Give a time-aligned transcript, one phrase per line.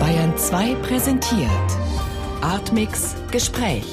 [0.00, 1.50] Bayern 2 präsentiert
[2.40, 3.84] Artmix Gespräch.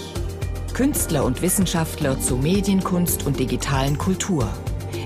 [0.73, 4.47] Künstler und Wissenschaftler zu Medienkunst und digitalen Kultur.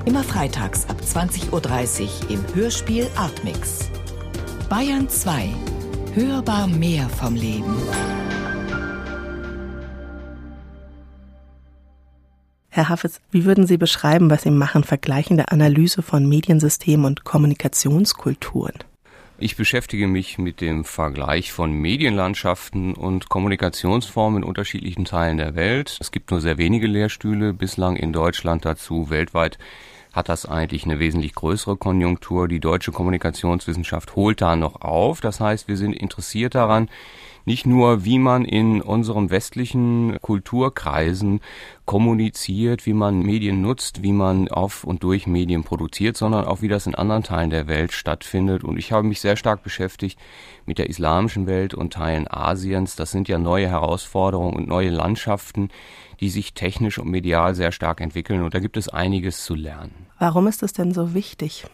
[0.06, 3.90] Immer freitags ab 20.30 Uhr im Hörspiel Artmix.
[4.70, 5.50] Bayern 2.
[6.14, 7.76] Hörbar mehr vom Leben.
[12.70, 18.76] Herr Hafez, wie würden Sie beschreiben, was Sie machen, vergleichende Analyse von Mediensystemen und Kommunikationskulturen?
[19.42, 25.98] Ich beschäftige mich mit dem Vergleich von Medienlandschaften und Kommunikationsformen in unterschiedlichen Teilen der Welt.
[26.02, 29.10] Es gibt nur sehr wenige Lehrstühle bislang in Deutschland dazu.
[29.10, 29.58] Weltweit
[30.12, 32.50] hat das eigentlich eine wesentlich größere Konjunktur.
[32.50, 35.22] Die deutsche Kommunikationswissenschaft holt da noch auf.
[35.22, 36.90] Das heißt, wir sind interessiert daran,
[37.50, 41.40] nicht nur, wie man in unseren westlichen Kulturkreisen
[41.86, 46.68] kommuniziert, wie man Medien nutzt, wie man auf und durch Medien produziert, sondern auch wie
[46.68, 48.64] das in anderen Teilen der Welt stattfindet.
[48.64, 50.20] Und ich habe mich sehr stark beschäftigt
[50.68, 52.96] mit der islamischen Welt und Teilen Asiens.
[52.96, 55.70] Das sind ja neue Herausforderungen und neue Landschaften,
[56.20, 58.44] die sich technisch und medial sehr stark entwickeln.
[58.44, 60.06] Und da gibt es einiges zu lernen.
[60.20, 61.66] Warum ist das denn so wichtig?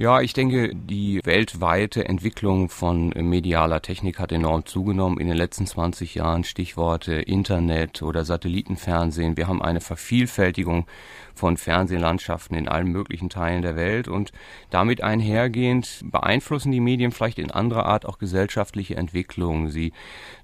[0.00, 5.66] Ja, ich denke, die weltweite Entwicklung von medialer Technik hat enorm zugenommen in den letzten
[5.66, 6.44] 20 Jahren.
[6.44, 9.36] Stichworte Internet oder Satellitenfernsehen.
[9.36, 10.86] Wir haben eine Vervielfältigung
[11.34, 14.30] von Fernsehlandschaften in allen möglichen Teilen der Welt und
[14.70, 19.68] damit einhergehend beeinflussen die Medien vielleicht in anderer Art auch gesellschaftliche Entwicklungen.
[19.68, 19.92] Sie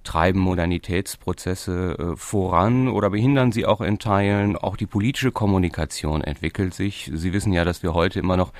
[0.03, 4.57] treiben Modernitätsprozesse äh, voran oder behindern sie auch in Teilen.
[4.57, 7.09] Auch die politische Kommunikation entwickelt sich.
[7.15, 8.53] Sie wissen ja, dass wir heute immer noch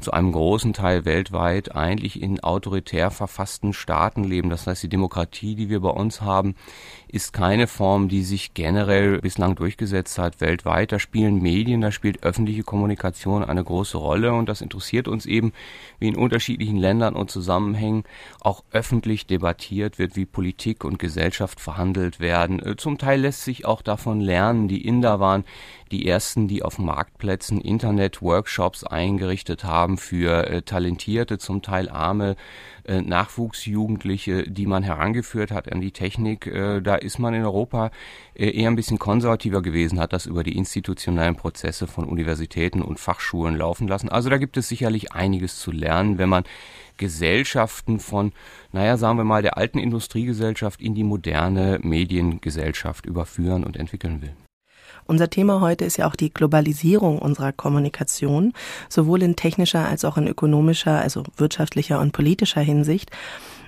[0.00, 4.50] zu einem großen Teil weltweit eigentlich in autoritär verfassten Staaten leben.
[4.50, 6.54] Das heißt, die Demokratie, die wir bei uns haben,
[7.08, 10.90] ist keine Form, die sich generell bislang durchgesetzt hat weltweit.
[10.90, 15.52] Da spielen Medien, da spielt öffentliche Kommunikation eine große Rolle und das interessiert uns eben,
[16.00, 18.04] wie in unterschiedlichen Ländern und Zusammenhängen
[18.40, 22.60] auch öffentlich debattiert wird, wie Politik und Gesellschaft verhandelt werden.
[22.60, 24.66] Äh, zum Teil lässt sich auch davon lernen.
[24.66, 25.44] Die Inder waren
[25.92, 32.36] die ersten, die auf Marktplätzen Internet-Workshops eingerichtet haben für äh, talentierte, zum Teil arme
[32.84, 36.46] äh, Nachwuchsjugendliche, die man herangeführt hat an die Technik.
[36.46, 37.90] Äh, da ist man in Europa
[38.34, 43.00] äh, eher ein bisschen konservativer gewesen, hat das über die institutionellen Prozesse von Universitäten und
[43.00, 44.08] Fachschulen laufen lassen.
[44.08, 46.44] Also da gibt es sicherlich einiges zu lernen, wenn man
[46.96, 48.32] Gesellschaften von,
[48.72, 54.34] naja, sagen wir mal, der alten Industriegesellschaft in die moderne Mediengesellschaft überführen und entwickeln will.
[55.06, 58.52] Unser Thema heute ist ja auch die Globalisierung unserer Kommunikation,
[58.88, 63.10] sowohl in technischer als auch in ökonomischer, also wirtschaftlicher und politischer Hinsicht.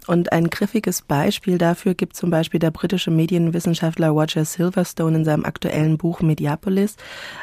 [0.06, 5.44] Und ein griffiges Beispiel dafür gibt zum Beispiel der britische Medienwissenschaftler Roger Silverstone in seinem
[5.44, 6.96] aktuellen Buch Mediapolis.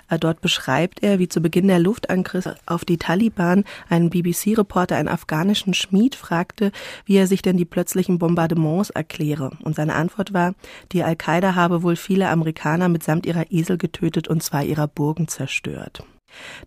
[0.09, 5.09] Äh, dort beschreibt er, wie zu Beginn der Luftangriffe auf die Taliban ein BBC-Reporter einen
[5.09, 6.71] afghanischen Schmied fragte,
[7.05, 9.51] wie er sich denn die plötzlichen Bombardements erkläre.
[9.63, 10.53] Und seine Antwort war,
[10.91, 16.03] die Al-Qaida habe wohl viele Amerikaner mitsamt ihrer Esel getötet und zwei ihrer Burgen zerstört.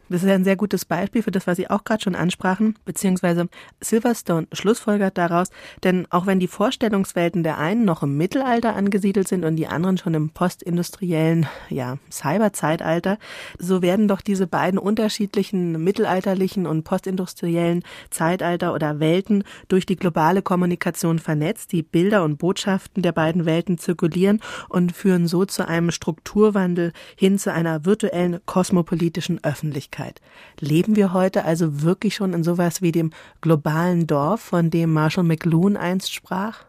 [0.08, 3.48] Das ist ein sehr gutes Beispiel für das, was Sie auch gerade schon ansprachen, beziehungsweise
[3.80, 5.48] Silverstone schlussfolgert daraus,
[5.82, 9.98] denn auch wenn die Vorstellungswelten der einen noch im Mittelalter angesiedelt sind und die anderen
[9.98, 13.18] schon im postindustriellen, ja, Cyberzeitalter,
[13.58, 20.42] so werden doch diese beiden unterschiedlichen mittelalterlichen und postindustriellen Zeitalter oder Welten durch die globale
[20.42, 21.72] Kommunikation vernetzt.
[21.72, 27.38] Die Bilder und Botschaften der beiden Welten zirkulieren und führen so zu einem Strukturwandel hin
[27.38, 29.55] zu einer virtuellen kosmopolitischen Öffentlichkeit.
[29.56, 30.20] Öffentlichkeit.
[30.60, 35.24] Leben wir heute also wirklich schon in sowas wie dem globalen Dorf, von dem Marshall
[35.24, 36.64] McLuhan einst sprach?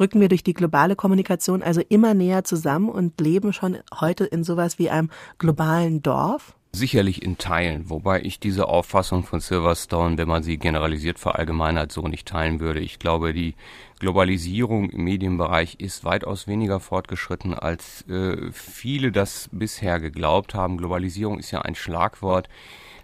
[0.00, 4.42] Rücken wir durch die globale Kommunikation also immer näher zusammen und leben schon heute in
[4.42, 6.54] sowas wie einem globalen Dorf?
[6.72, 12.08] Sicherlich in Teilen, wobei ich diese Auffassung von Silverstone, wenn man sie generalisiert verallgemeinert, so
[12.08, 12.80] nicht teilen würde.
[12.80, 13.54] Ich glaube, die
[14.04, 20.76] Globalisierung im Medienbereich ist weitaus weniger fortgeschritten, als äh, viele das bisher geglaubt haben.
[20.76, 22.50] Globalisierung ist ja ein Schlagwort,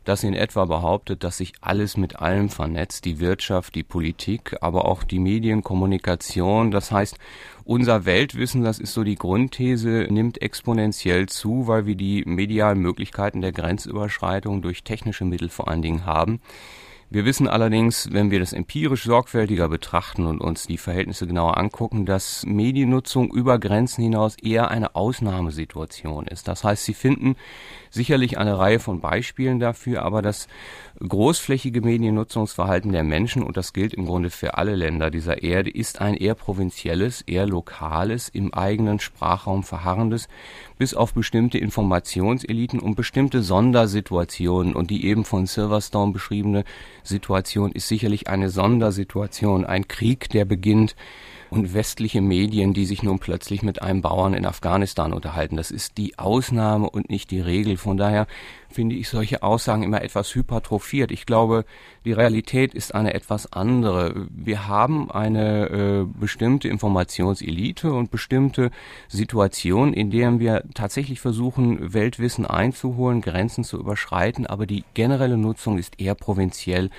[0.05, 4.85] das in etwa behauptet, dass sich alles mit allem vernetzt, die Wirtschaft, die Politik, aber
[4.85, 6.71] auch die Medienkommunikation.
[6.71, 7.17] Das heißt,
[7.65, 13.41] unser Weltwissen, das ist so die Grundthese, nimmt exponentiell zu, weil wir die medialen Möglichkeiten
[13.41, 16.43] der Grenzüberschreitung durch technische Mittel vor allen Dingen haben.
[17.13, 22.07] Wir wissen allerdings, wenn wir das empirisch sorgfältiger betrachten und uns die Verhältnisse genauer angucken,
[22.07, 26.47] dass Mediennutzung über Grenzen hinaus eher eine Ausnahmesituation ist.
[26.47, 27.35] Das heißt, Sie finden
[27.91, 30.47] sicherlich eine Reihe von Beispielen dafür, aber das
[31.09, 36.01] großflächige Mediennutzungsverhalten der Menschen, und das gilt im Grunde für alle Länder dieser Erde, ist
[36.01, 40.29] ein eher provinzielles, eher lokales, im eigenen Sprachraum verharrendes,
[40.79, 44.75] bis auf bestimmte Informationseliten und bestimmte Sondersituationen.
[44.75, 46.65] Und die eben von Silverstone beschriebene
[47.03, 50.97] Situation ist sicherlich eine Sondersituation, ein Krieg, der beginnt,
[51.51, 55.57] und westliche Medien, die sich nun plötzlich mit einem Bauern in Afghanistan unterhalten.
[55.57, 57.77] Das ist die Ausnahme und nicht die Regel.
[57.77, 58.27] Von daher
[58.69, 61.11] finde ich solche Aussagen immer etwas hypertrophiert.
[61.11, 61.65] Ich glaube,
[62.05, 64.29] die Realität ist eine etwas andere.
[64.31, 68.71] Wir haben eine äh, bestimmte Informationselite und bestimmte
[69.09, 75.79] Situationen, in denen wir tatsächlich versuchen, Weltwissen einzuholen, Grenzen zu überschreiten, aber die generelle Nutzung
[75.79, 76.91] ist eher provinziell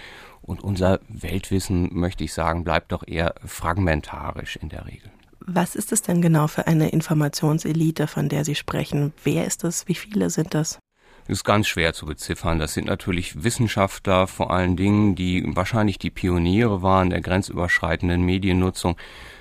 [0.42, 5.12] und unser Weltwissen, möchte ich sagen, bleibt doch eher fragmentarisch in der Regel.
[5.46, 9.14] Was ist es denn genau für eine Informationselite, von der Sie sprechen?
[9.24, 9.88] Wer ist das?
[9.88, 10.80] Wie viele sind das?
[11.28, 12.60] Das ist ganz schwer zu beziffern.
[12.60, 18.98] Das sind natürlich Wissenschaftler vor allen Dingen, die wahrscheinlich die Pioniere waren der grenzüberschreitenden Mediennutzung.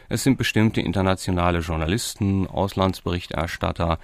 [0.09, 3.99] Es sind bestimmte internationale Journalisten, Auslandsberichterstatter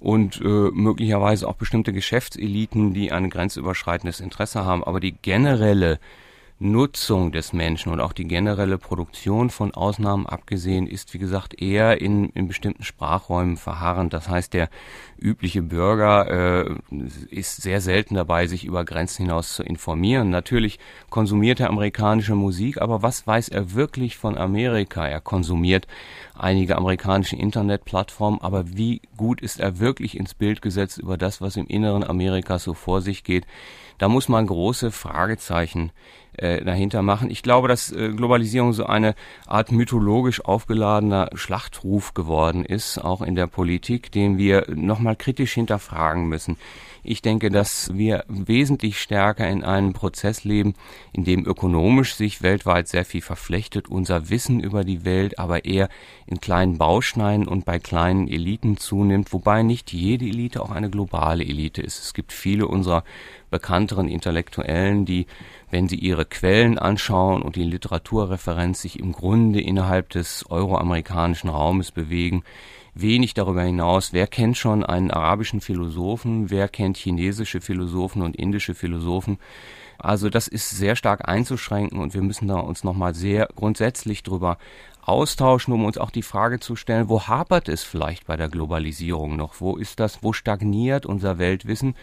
[0.00, 4.84] und äh, möglicherweise auch bestimmte Geschäftseliten, die ein grenzüberschreitendes Interesse haben.
[4.84, 5.98] Aber die generelle
[6.60, 12.00] Nutzung des Menschen und auch die generelle Produktion von Ausnahmen abgesehen ist, wie gesagt, eher
[12.00, 14.12] in, in bestimmten Sprachräumen verharrend.
[14.12, 14.68] Das heißt, der
[15.18, 16.74] übliche Bürger äh,
[17.30, 20.30] ist sehr selten dabei, sich über Grenzen hinaus zu informieren.
[20.30, 25.06] Natürlich konsumiert er amerikanische Musik, aber was weiß er wirklich von Amerika?
[25.06, 25.86] Er konsumiert
[26.34, 31.56] einige amerikanische Internetplattformen, aber wie gut ist er wirklich ins Bild gesetzt über das, was
[31.56, 33.46] im Inneren Amerikas so vor sich geht?
[33.98, 35.92] Da muss man große Fragezeichen
[36.34, 37.30] äh, dahinter machen.
[37.30, 39.14] Ich glaube, dass äh, Globalisierung so eine
[39.46, 46.28] Art mythologisch aufgeladener Schlachtruf geworden ist, auch in der Politik, den wir nochmal kritisch hinterfragen
[46.28, 46.56] müssen.
[47.02, 50.74] Ich denke, dass wir wesentlich stärker in einem Prozess leben,
[51.12, 55.88] in dem ökonomisch sich weltweit sehr viel verflechtet, unser Wissen über die Welt aber eher
[56.26, 61.44] in kleinen Bauschneiden und bei kleinen Eliten zunimmt, wobei nicht jede Elite auch eine globale
[61.44, 62.02] Elite ist.
[62.02, 63.04] Es gibt viele unserer
[63.50, 65.26] bekannteren Intellektuellen, die,
[65.70, 71.90] wenn sie ihre Quellen anschauen und die Literaturreferenz sich im Grunde innerhalb des euroamerikanischen Raumes
[71.90, 72.42] bewegen,
[73.00, 74.12] wenig darüber hinaus.
[74.12, 76.50] Wer kennt schon einen arabischen Philosophen?
[76.50, 79.38] Wer kennt chinesische Philosophen und indische Philosophen?
[79.98, 84.58] Also das ist sehr stark einzuschränken und wir müssen da uns nochmal sehr grundsätzlich drüber
[85.08, 89.36] austauschen, um uns auch die Frage zu stellen, wo hapert es vielleicht bei der Globalisierung
[89.36, 89.54] noch?
[89.58, 91.94] Wo ist das, wo stagniert unser Weltwissen?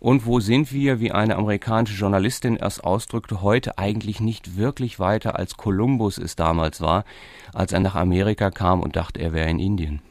[0.00, 5.38] Und wo sind wir, wie eine amerikanische Journalistin erst ausdrückte, heute eigentlich nicht wirklich weiter
[5.38, 7.04] als Kolumbus es damals war,
[7.52, 10.02] als er nach Amerika kam und dachte, er wäre in Indien?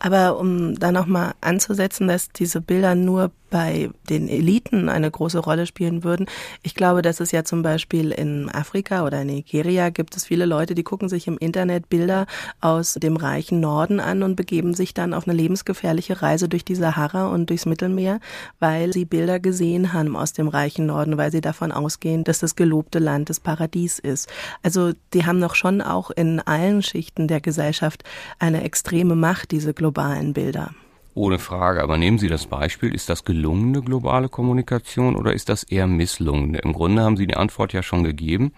[0.00, 5.66] Aber um da nochmal anzusetzen, dass diese Bilder nur bei den Eliten eine große Rolle
[5.66, 6.26] spielen würden.
[6.62, 10.46] Ich glaube, dass es ja zum Beispiel in Afrika oder in Nigeria gibt es viele
[10.46, 12.26] Leute, die gucken sich im Internet Bilder
[12.60, 16.74] aus dem reichen Norden an und begeben sich dann auf eine lebensgefährliche Reise durch die
[16.74, 18.20] Sahara und durchs Mittelmeer,
[18.58, 22.56] weil sie Bilder gesehen haben aus dem reichen Norden, weil sie davon ausgehen, dass das
[22.56, 24.28] gelobte Land das Paradies ist.
[24.62, 28.04] Also die haben doch schon auch in allen Schichten der Gesellschaft
[28.38, 30.70] eine extreme Macht, diese globalen Bilder.
[31.14, 31.82] Ohne Frage.
[31.82, 32.94] Aber nehmen Sie das Beispiel.
[32.94, 36.58] Ist das gelungene globale Kommunikation oder ist das eher misslungene?
[36.58, 38.52] Im Grunde haben Sie die Antwort ja schon gegeben.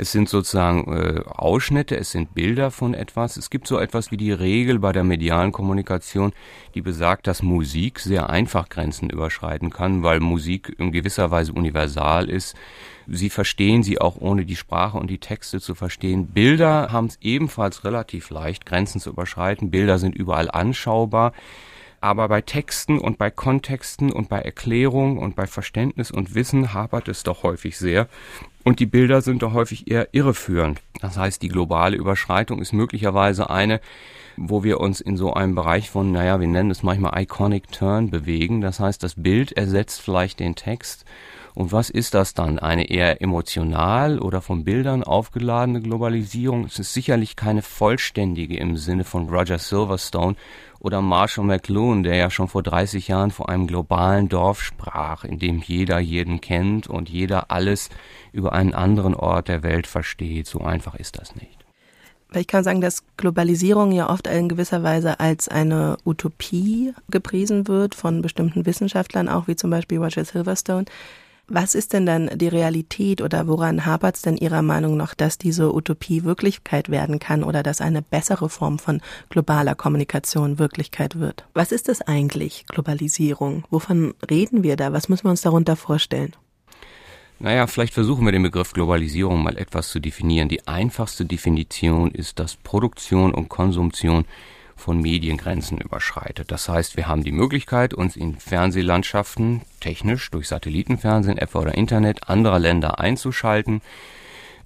[0.00, 3.36] Es sind sozusagen äh, Ausschnitte, es sind Bilder von etwas.
[3.36, 6.32] Es gibt so etwas wie die Regel bei der medialen Kommunikation,
[6.76, 12.30] die besagt, dass Musik sehr einfach Grenzen überschreiten kann, weil Musik in gewisser Weise universal
[12.30, 12.54] ist.
[13.08, 16.28] Sie verstehen sie auch ohne die Sprache und die Texte zu verstehen.
[16.28, 19.72] Bilder haben es ebenfalls relativ leicht, Grenzen zu überschreiten.
[19.72, 21.32] Bilder sind überall anschaubar.
[22.00, 27.08] Aber bei Texten und bei Kontexten und bei Erklärung und bei Verständnis und Wissen hapert
[27.08, 28.08] es doch häufig sehr.
[28.64, 30.80] Und die Bilder sind doch häufig eher irreführend.
[31.00, 33.80] Das heißt, die globale Überschreitung ist möglicherweise eine,
[34.36, 38.10] wo wir uns in so einem Bereich von, naja, wir nennen es manchmal Iconic Turn
[38.10, 38.60] bewegen.
[38.60, 41.04] Das heißt, das Bild ersetzt vielleicht den Text.
[41.58, 42.60] Und was ist das dann?
[42.60, 46.66] Eine eher emotional oder von Bildern aufgeladene Globalisierung?
[46.66, 50.36] Es ist sicherlich keine vollständige im Sinne von Roger Silverstone,
[50.78, 55.40] oder Marshall McLuhan, der ja schon vor 30 Jahren vor einem globalen Dorf sprach, in
[55.40, 57.90] dem jeder jeden kennt und jeder alles
[58.30, 60.46] über einen anderen Ort der Welt versteht.
[60.46, 61.58] So einfach ist das nicht.
[62.34, 67.96] Ich kann sagen, dass Globalisierung ja oft in gewisser Weise als eine Utopie gepriesen wird
[67.96, 70.84] von bestimmten Wissenschaftlern, auch wie zum Beispiel Roger Silverstone.
[71.50, 75.38] Was ist denn dann die Realität oder woran hapert es denn Ihrer Meinung nach, dass
[75.38, 79.00] diese Utopie Wirklichkeit werden kann oder dass eine bessere Form von
[79.30, 81.46] globaler Kommunikation Wirklichkeit wird?
[81.54, 83.64] Was ist das eigentlich, Globalisierung?
[83.70, 84.92] Wovon reden wir da?
[84.92, 86.36] Was müssen wir uns darunter vorstellen?
[87.38, 90.50] Naja, vielleicht versuchen wir den Begriff Globalisierung mal etwas zu definieren.
[90.50, 94.26] Die einfachste Definition ist, dass Produktion und Konsumtion
[94.78, 96.50] von Mediengrenzen überschreitet.
[96.50, 102.28] Das heißt, wir haben die Möglichkeit, uns in Fernsehlandschaften technisch durch Satellitenfernsehen etwa oder Internet
[102.28, 103.82] anderer Länder einzuschalten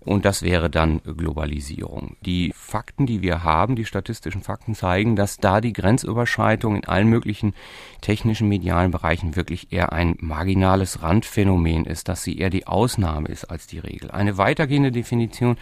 [0.04, 2.16] und das wäre dann Globalisierung.
[2.22, 7.08] Die Fakten, die wir haben, die statistischen Fakten zeigen, dass da die Grenzüberschreitung in allen
[7.08, 7.54] möglichen
[8.00, 13.44] technischen medialen Bereichen wirklich eher ein marginales Randphänomen ist, dass sie eher die Ausnahme ist
[13.44, 14.10] als die Regel.
[14.10, 15.56] Eine weitergehende Definition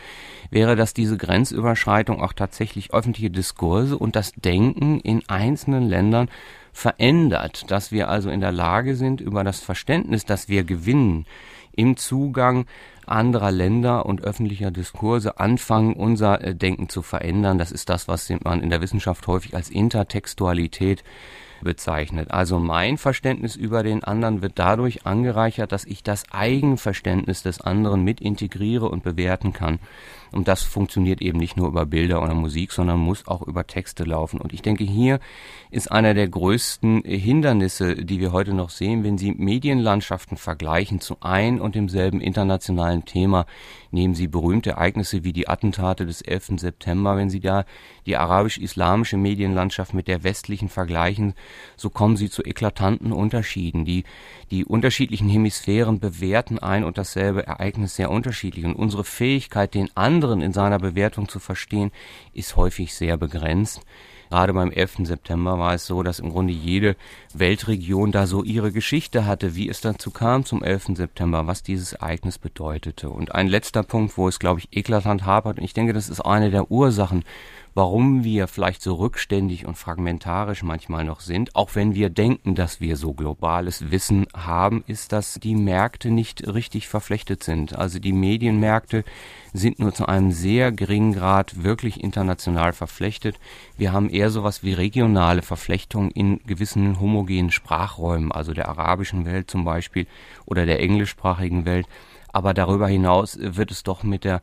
[0.51, 6.31] wäre, dass diese Grenzüberschreitung auch tatsächlich öffentliche Diskurse und das Denken in einzelnen Ländern
[6.73, 11.27] verändert, dass wir also in der Lage sind, über das Verständnis, das wir gewinnen,
[11.73, 12.67] im Zugang
[13.11, 17.59] anderer Länder und öffentlicher Diskurse anfangen, unser äh, Denken zu verändern.
[17.59, 21.05] Das ist das, was man in der Wissenschaft häufig als Intertextualität
[21.63, 22.31] bezeichnet.
[22.31, 28.03] Also mein Verständnis über den anderen wird dadurch angereichert, dass ich das Eigenverständnis des anderen
[28.03, 29.79] mit integriere und bewerten kann.
[30.33, 34.05] Und das funktioniert eben nicht nur über Bilder oder Musik, sondern muss auch über Texte
[34.05, 34.41] laufen.
[34.41, 35.21] Und ich denke, hier
[35.71, 41.17] ist einer der größten Hindernisse, die wir heute noch sehen, wenn Sie Medienlandschaften vergleichen zu
[41.21, 43.47] ein und demselben internationalen Thema.
[43.91, 46.61] Nehmen Sie berühmte Ereignisse wie die Attentate des 11.
[46.61, 47.17] September.
[47.17, 47.65] Wenn Sie da
[48.07, 51.35] die arabisch-islamische Medienlandschaft mit der westlichen vergleichen,
[51.77, 53.85] so kommen Sie zu eklatanten Unterschieden.
[53.85, 54.05] Die,
[54.51, 58.65] die unterschiedlichen Hemisphären bewerten ein und dasselbe Ereignis sehr unterschiedlich.
[58.65, 61.93] Und unsere Fähigkeit, den anderen anderen in seiner Bewertung zu verstehen,
[62.35, 63.81] ist häufig sehr begrenzt.
[64.29, 65.07] Gerade beim 11.
[65.07, 66.95] September war es so, dass im Grunde jede
[67.33, 70.91] Weltregion da so ihre Geschichte hatte, wie es dazu kam zum 11.
[70.95, 73.09] September, was dieses Ereignis bedeutete.
[73.09, 76.21] Und ein letzter Punkt, wo es, glaube ich, eklatant hapert, und ich denke, das ist
[76.21, 77.25] eine der Ursachen,
[77.75, 82.81] warum wir vielleicht so rückständig und fragmentarisch manchmal noch sind, auch wenn wir denken, dass
[82.81, 87.77] wir so globales Wissen haben, ist, dass die Märkte nicht richtig verflechtet sind.
[87.77, 89.05] Also die Medienmärkte
[89.53, 93.39] sind nur zu einem sehr geringen Grad wirklich international verflechtet.
[93.77, 99.51] Wir haben eher sowas wie regionale Verflechtungen in gewissen homogenen Sprachräumen, also der arabischen Welt
[99.51, 100.07] zum Beispiel
[100.47, 101.87] oder der englischsprachigen Welt.
[102.33, 104.41] Aber darüber hinaus wird es doch mit der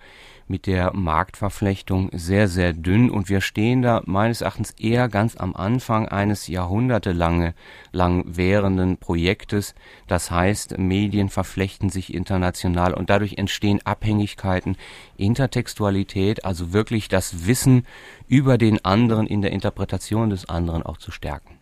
[0.48, 5.56] mit der Marktverflechtung sehr, sehr dünn und wir stehen da meines Erachtens eher ganz am
[5.56, 7.54] Anfang eines jahrhundertelange
[7.92, 9.76] lang währenden Projektes.
[10.08, 14.78] Das heißt, Medien verflechten sich international und dadurch entstehen Abhängigkeiten,
[15.18, 17.86] Intertextualität, also wirklich das Wissen
[18.28, 21.57] über den anderen in der Interpretation des anderen auch zu stärken.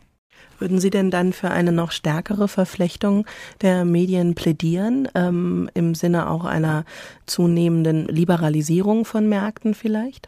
[0.66, 3.28] Würden Sie denn dann für eine noch stärkere Verflechtung
[3.62, 6.86] der Medien plädieren, ähm, im Sinne auch einer
[7.28, 10.28] zunehmenden Liberalisierung von Märkten vielleicht?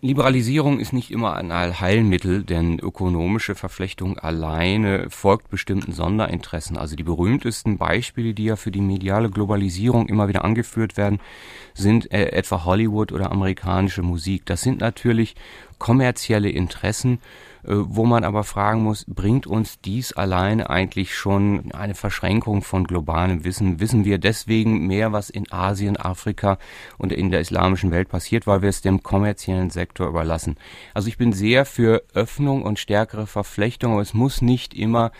[0.00, 6.76] Liberalisierung ist nicht immer ein Allheilmittel, denn ökonomische Verflechtung alleine folgt bestimmten Sonderinteressen.
[6.76, 11.18] Also die berühmtesten Beispiele, die ja für die mediale Globalisierung immer wieder angeführt werden,
[11.74, 14.46] sind äh, etwa Hollywood oder amerikanische Musik.
[14.46, 15.34] Das sind natürlich
[15.78, 17.18] kommerzielle Interessen,
[17.68, 23.44] wo man aber fragen muss, bringt uns dies alleine eigentlich schon eine Verschränkung von globalem
[23.44, 23.80] Wissen?
[23.80, 26.58] Wissen wir deswegen mehr, was in Asien, Afrika
[26.96, 30.56] und in der islamischen Welt passiert, weil wir es dem kommerziellen Sektor überlassen?
[30.94, 35.10] Also ich bin sehr für Öffnung und stärkere Verflechtung, aber es muss nicht immer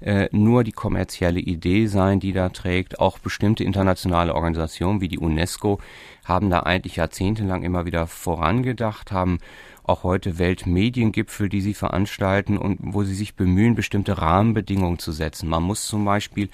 [0.00, 3.00] äh, nur die kommerzielle Idee sein, die da trägt.
[3.00, 5.78] Auch bestimmte internationale Organisationen wie die UNESCO
[6.24, 9.38] haben da eigentlich jahrzehntelang immer wieder vorangedacht, haben
[9.84, 15.48] auch heute Weltmediengipfel, die sie veranstalten und wo sie sich bemühen, bestimmte Rahmenbedingungen zu setzen.
[15.48, 16.48] Man muss zum Beispiel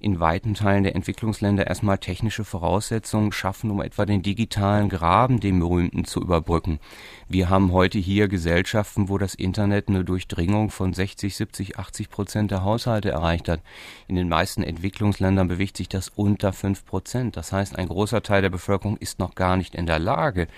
[0.00, 5.58] in weiten Teilen der Entwicklungsländer erstmal technische Voraussetzungen schaffen, um etwa den digitalen Graben, den
[5.58, 6.78] berühmten, zu überbrücken.
[7.26, 12.50] Wir haben heute hier Gesellschaften, wo das Internet eine Durchdringung von 60, 70, 80 Prozent
[12.50, 13.62] der Haushalte erreicht hat.
[14.08, 17.38] In den meisten Entwicklungsländern bewegt sich das unter fünf Prozent.
[17.38, 20.48] Das heißt, ein großer Teil der Bevölkerung ist noch gar nicht in der Lage,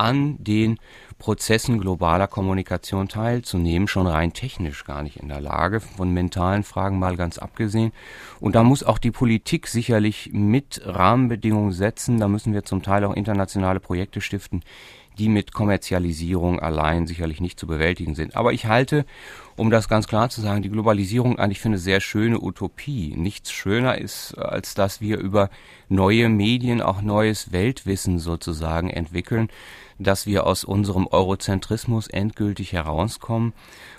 [0.00, 0.78] an den
[1.18, 6.98] Prozessen globaler Kommunikation teilzunehmen, schon rein technisch gar nicht in der Lage, von mentalen Fragen
[6.98, 7.92] mal ganz abgesehen.
[8.40, 13.04] Und da muss auch die Politik sicherlich mit Rahmenbedingungen setzen, da müssen wir zum Teil
[13.04, 14.62] auch internationale Projekte stiften,
[15.18, 18.36] die mit Kommerzialisierung allein sicherlich nicht zu bewältigen sind.
[18.36, 19.04] Aber ich halte,
[19.56, 23.14] um das ganz klar zu sagen, die Globalisierung eigentlich für eine sehr schöne Utopie.
[23.14, 25.50] Nichts schöner ist, als dass wir über
[25.90, 29.50] neue Medien auch neues Weltwissen sozusagen entwickeln
[30.00, 33.52] dass wir aus unserem Eurozentrismus endgültig herauskommen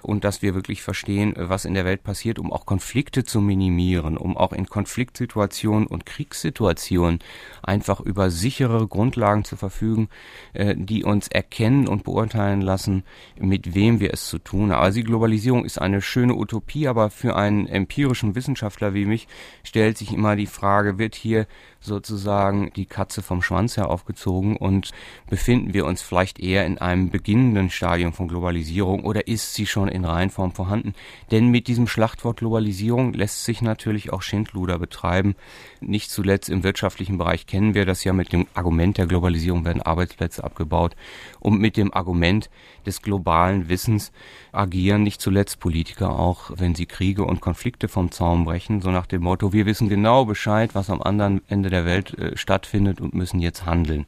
[0.03, 4.17] und dass wir wirklich verstehen, was in der Welt passiert, um auch Konflikte zu minimieren,
[4.17, 7.19] um auch in Konfliktsituationen und Kriegssituationen
[7.63, 10.09] einfach über sichere Grundlagen zu verfügen,
[10.53, 13.03] äh, die uns erkennen und beurteilen lassen,
[13.39, 14.81] mit wem wir es zu tun haben.
[14.81, 19.27] Also die Globalisierung ist eine schöne Utopie, aber für einen empirischen Wissenschaftler wie mich
[19.63, 21.47] stellt sich immer die Frage, wird hier
[21.81, 24.91] sozusagen die Katze vom Schwanz her aufgezogen und
[25.29, 29.87] befinden wir uns vielleicht eher in einem beginnenden Stadium von Globalisierung oder ist sie schon
[29.91, 30.93] in Reihenform vorhanden?
[31.31, 35.35] Denn mit diesem Schlachtwort Globalisierung lässt sich natürlich auch Schindluder betreiben.
[35.79, 39.81] Nicht zuletzt im wirtschaftlichen Bereich kennen wir das ja mit dem Argument der Globalisierung werden
[39.81, 40.95] Arbeitsplätze abgebaut
[41.39, 42.49] und mit dem Argument
[42.85, 44.11] des globalen Wissens
[44.51, 49.05] agieren nicht zuletzt Politiker auch, wenn sie Kriege und Konflikte vom Zaum brechen, so nach
[49.05, 53.13] dem Motto, wir wissen genau Bescheid, was am anderen Ende der Welt äh, stattfindet und
[53.13, 54.05] müssen jetzt handeln.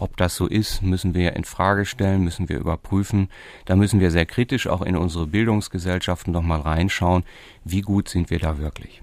[0.00, 3.28] Ob das so ist, müssen wir in Frage stellen, müssen wir überprüfen.
[3.64, 7.24] Da müssen wir sehr kritisch auch in unsere Bildungsgesellschaften nochmal reinschauen.
[7.64, 9.02] Wie gut sind wir da wirklich?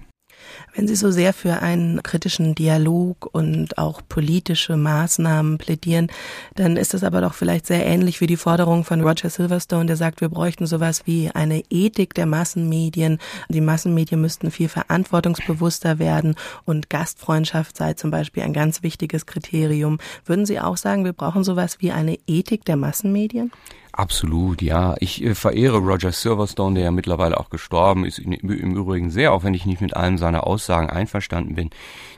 [0.74, 6.08] Wenn Sie so sehr für einen kritischen Dialog und auch politische Maßnahmen plädieren,
[6.54, 9.96] dann ist das aber doch vielleicht sehr ähnlich wie die Forderung von Roger Silverstone, der
[9.96, 13.18] sagt, wir bräuchten sowas wie eine Ethik der Massenmedien.
[13.48, 16.34] Die Massenmedien müssten viel verantwortungsbewusster werden
[16.64, 19.98] und Gastfreundschaft sei zum Beispiel ein ganz wichtiges Kriterium.
[20.24, 23.50] Würden Sie auch sagen, wir brauchen sowas wie eine Ethik der Massenmedien?
[23.96, 24.94] Absolut, ja.
[25.00, 28.34] Ich äh, verehre Roger Silverstone, der ja mittlerweile auch gestorben ist, im
[28.76, 31.70] Übrigen sehr, auch wenn ich nicht mit allen seiner Aussagen einverstanden bin.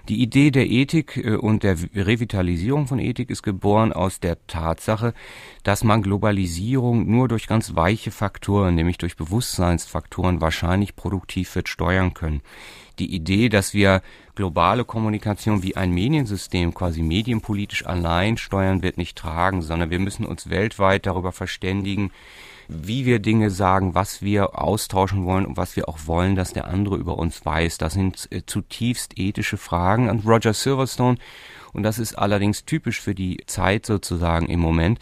[0.09, 5.15] Die Idee der Ethik äh, und der Revitalisierung von Ethik ist geboren aus der Tatsache,
[5.63, 12.13] dass man Globalisierung nur durch ganz weiche Faktoren, nämlich durch Bewusstseinsfaktoren, wahrscheinlich produktiv wird steuern
[12.13, 12.43] können
[12.99, 14.03] die Idee, dass wir
[14.35, 20.25] globale Kommunikation wie ein Mediensystem quasi medienpolitisch allein steuern, wird nicht tragen, sondern wir müssen
[20.25, 22.13] uns weltweit darüber verständigen,
[22.69, 26.69] wie wir Dinge sagen, was wir austauschen wollen und was wir auch wollen, dass der
[26.69, 27.79] andere über uns weiß.
[27.79, 30.11] Das sind äh, zutiefst ethische Fragen.
[30.11, 31.17] Und Roger Silverstone
[31.73, 34.99] und das ist allerdings typisch für die Zeit sozusagen im Moment,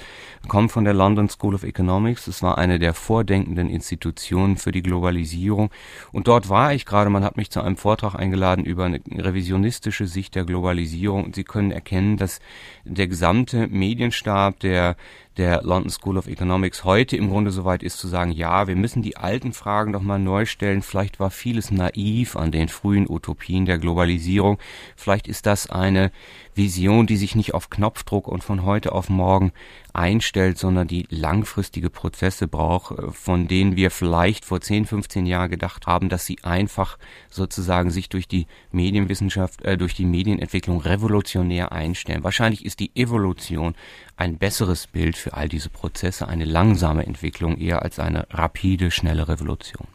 [0.48, 2.26] kommt von der London School of Economics.
[2.26, 5.70] Es war eine der vordenkenden Institutionen für die Globalisierung.
[6.12, 10.06] Und dort war ich gerade, man hat mich zu einem Vortrag eingeladen über eine revisionistische
[10.06, 11.24] Sicht der Globalisierung.
[11.24, 12.40] Und Sie können erkennen, dass
[12.84, 14.96] der gesamte Medienstab der
[15.36, 19.02] der London School of Economics heute im Grunde soweit ist zu sagen, ja, wir müssen
[19.02, 20.82] die alten Fragen doch mal neu stellen.
[20.82, 24.58] Vielleicht war vieles naiv an den frühen Utopien der Globalisierung.
[24.96, 26.10] Vielleicht ist das eine
[26.54, 29.52] Vision, die sich nicht auf Knopfdruck und von heute auf morgen
[29.96, 35.50] einstellt, sondern die langfristige Prozesse braucht, äh, von denen wir vielleicht vor 10, 15 Jahren
[35.50, 36.98] gedacht haben, dass sie einfach
[37.30, 42.24] sozusagen sich durch die Medienwissenschaft, äh, durch die Medienentwicklung revolutionär einstellen.
[42.24, 43.74] Wahrscheinlich ist die Evolution
[44.16, 49.28] ein besseres Bild für all diese Prozesse, eine langsame Entwicklung eher als eine rapide, schnelle
[49.28, 49.88] Revolution.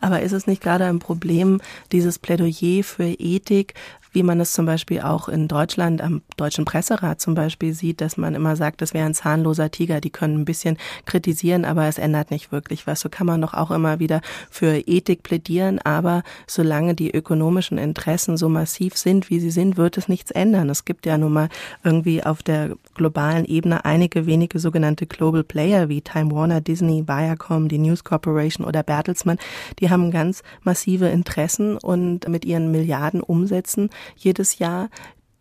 [0.00, 1.60] Aber ist es nicht gerade ein Problem,
[1.92, 3.74] dieses Plädoyer für Ethik,
[4.12, 8.16] wie man es zum Beispiel auch in Deutschland am Deutschen Presserat zum Beispiel sieht, dass
[8.16, 11.98] man immer sagt, das wäre ein zahnloser Tiger, die können ein bisschen kritisieren, aber es
[11.98, 13.00] ändert nicht wirklich was.
[13.00, 14.20] So kann man doch auch immer wieder
[14.50, 19.98] für Ethik plädieren, aber solange die ökonomischen Interessen so massiv sind, wie sie sind, wird
[19.98, 20.70] es nichts ändern.
[20.70, 21.48] Es gibt ja nun mal
[21.84, 27.68] irgendwie auf der globalen Ebene einige wenige sogenannte Global Player wie Time Warner, Disney, Viacom,
[27.68, 29.38] die News Corporation oder Bertelsmann,
[29.78, 34.88] die haben ganz massive Interessen und mit ihren Milliarden Umsätzen jedes Jahr,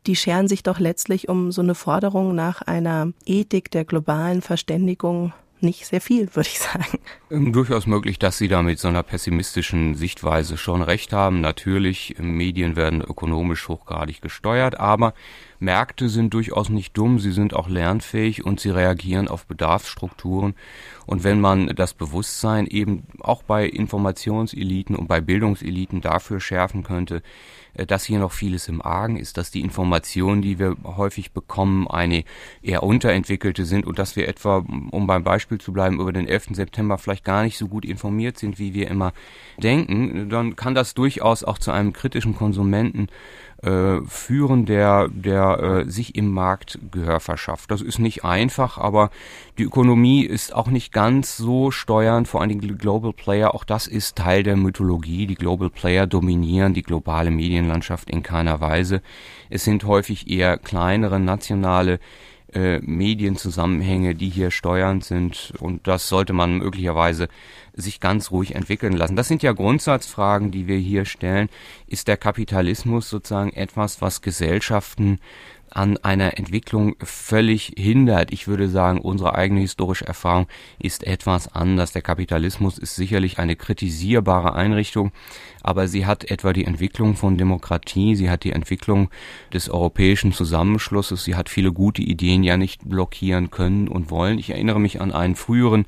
[0.08, 5.34] die scheren sich doch letztlich um so eine Forderung nach einer Ethik der globalen Verständigung
[5.62, 7.00] nicht sehr viel, würde ich sagen.
[7.30, 11.42] Ähm, durchaus möglich, dass Sie da mit so einer pessimistischen Sichtweise schon recht haben.
[11.42, 15.14] Natürlich, Medien werden ökonomisch hochgradig gesteuert, aber
[15.60, 20.56] Märkte sind durchaus nicht dumm, sie sind auch lernfähig und sie reagieren auf Bedarfsstrukturen.
[21.06, 27.18] Und wenn man das Bewusstsein eben auch bei Informationseliten und bei Bildungseliten dafür schärfen könnte,
[27.18, 27.22] äh,
[27.86, 32.24] dass hier noch vieles im Argen ist, dass die Informationen, die wir häufig bekommen, eine
[32.62, 36.50] eher unterentwickelte sind und dass wir etwa, um beim Beispiel zu bleiben, über den 11.
[36.52, 39.14] September vielleicht gar nicht so gut informiert sind, wie wir immer
[39.58, 43.08] denken, dann kann das durchaus auch zu einem kritischen Konsumenten
[43.62, 47.72] äh, führen, der, der äh, sich im Markt Gehör verschafft.
[47.72, 49.10] Das ist nicht einfach, aber
[49.58, 53.88] die Ökonomie ist auch nicht ganz so steuernd, vor allem die Global Player, auch das
[53.88, 55.28] ist Teil der Mythologie.
[55.28, 59.02] Die Global Player dominieren die globale Medienlandschaft in keiner Weise.
[59.50, 62.00] Es sind häufig eher kleinere nationale
[62.54, 65.54] äh, Medienzusammenhänge, die hier steuernd sind.
[65.60, 67.28] Und das sollte man möglicherweise
[67.74, 69.16] sich ganz ruhig entwickeln lassen.
[69.16, 71.50] Das sind ja Grundsatzfragen, die wir hier stellen.
[71.88, 75.20] Ist der Kapitalismus sozusagen etwas, was Gesellschaften
[75.72, 78.32] an einer Entwicklung völlig hindert.
[78.32, 80.48] Ich würde sagen, unsere eigene historische Erfahrung
[80.80, 81.92] ist etwas anders.
[81.92, 85.12] Der Kapitalismus ist sicherlich eine kritisierbare Einrichtung,
[85.64, 89.10] aber sie hat etwa die Entwicklung von Demokratie, sie hat die Entwicklung
[89.54, 94.40] des europäischen Zusammenschlusses, sie hat viele gute Ideen ja nicht blockieren können und wollen.
[94.40, 95.86] Ich erinnere mich an einen früheren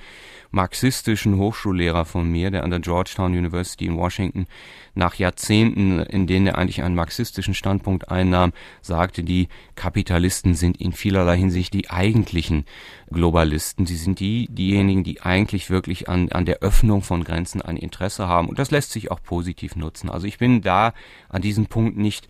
[0.51, 4.47] marxistischen Hochschullehrer von mir, der an der Georgetown University in Washington
[4.93, 10.91] nach Jahrzehnten, in denen er eigentlich einen marxistischen Standpunkt einnahm, sagte, die Kapitalisten sind in
[10.91, 12.65] vielerlei Hinsicht die eigentlichen
[13.09, 13.85] Globalisten.
[13.85, 18.27] Sie sind die, diejenigen, die eigentlich wirklich an, an der Öffnung von Grenzen ein Interesse
[18.27, 18.49] haben.
[18.49, 20.09] Und das lässt sich auch positiv nutzen.
[20.09, 20.93] Also ich bin da
[21.29, 22.27] an diesem Punkt nicht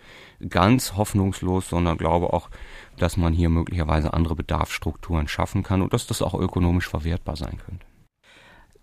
[0.50, 2.50] ganz hoffnungslos, sondern glaube auch,
[2.98, 7.58] dass man hier möglicherweise andere Bedarfsstrukturen schaffen kann und dass das auch ökonomisch verwertbar sein
[7.66, 7.86] könnte.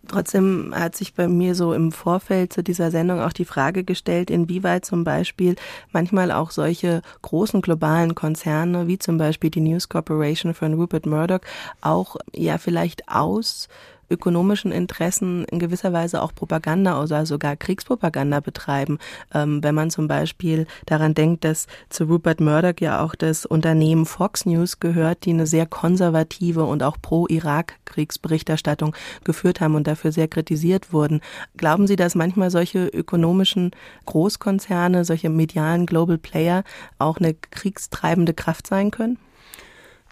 [0.06, 4.30] Trotzdem hat sich bei mir so im Vorfeld zu dieser Sendung auch die Frage gestellt,
[4.30, 5.56] inwieweit zum Beispiel
[5.92, 11.40] manchmal auch solche großen globalen Konzerne wie zum Beispiel die News Corporation von Rupert Murdoch
[11.82, 13.68] auch ja vielleicht aus
[14.10, 18.98] ökonomischen Interessen in gewisser Weise auch Propaganda oder sogar Kriegspropaganda betreiben.
[19.34, 24.06] Ähm, wenn man zum Beispiel daran denkt, dass zu Rupert Murdoch ja auch das Unternehmen
[24.06, 28.94] Fox News gehört, die eine sehr konservative und auch pro-Irak-Kriegsberichterstattung
[29.24, 31.20] geführt haben und dafür sehr kritisiert wurden.
[31.56, 33.72] Glauben Sie, dass manchmal solche ökonomischen
[34.06, 36.64] Großkonzerne, solche medialen Global Player
[36.98, 39.18] auch eine kriegstreibende Kraft sein können?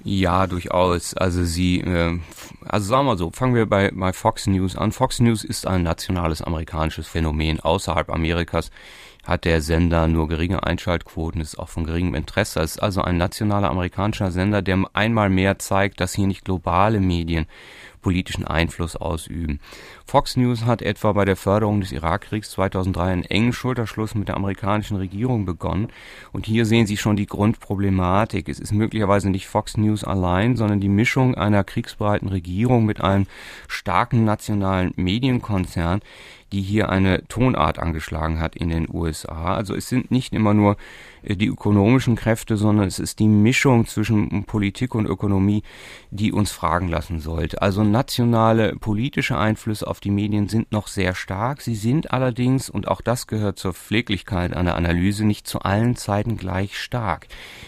[0.04, 1.14] Ja, durchaus.
[1.14, 2.18] Also sie, äh,
[2.64, 4.92] also sagen wir so, fangen wir bei, bei Fox News an.
[4.92, 7.60] Fox News ist ein nationales amerikanisches Phänomen.
[7.60, 8.70] Außerhalb Amerikas
[9.24, 12.60] hat der Sender nur geringe Einschaltquoten, ist auch von geringem Interesse.
[12.60, 17.00] Es ist also ein nationaler amerikanischer Sender, der einmal mehr zeigt, dass hier nicht globale
[17.00, 17.46] Medien
[18.06, 19.58] politischen Einfluss ausüben.
[20.06, 24.36] Fox News hat etwa bei der Förderung des Irakkriegs 2003 einen engen Schulterschluss mit der
[24.36, 25.88] amerikanischen Regierung begonnen.
[26.30, 28.48] Und hier sehen Sie schon die Grundproblematik.
[28.48, 33.26] Es ist möglicherweise nicht Fox News allein, sondern die Mischung einer kriegsbereiten Regierung mit einem
[33.66, 36.00] starken nationalen Medienkonzern,
[36.52, 39.56] die hier eine Tonart angeschlagen hat in den USA.
[39.56, 40.76] Also es sind nicht immer nur
[41.34, 45.62] die ökonomischen Kräfte, sondern es ist die Mischung zwischen Politik und Ökonomie,
[46.10, 47.62] die uns fragen lassen sollte.
[47.62, 51.62] Also nationale politische Einflüsse auf die Medien sind noch sehr stark.
[51.62, 56.36] Sie sind allerdings, und auch das gehört zur Pfleglichkeit einer Analyse, nicht zu allen Zeiten
[56.36, 57.26] gleich stark.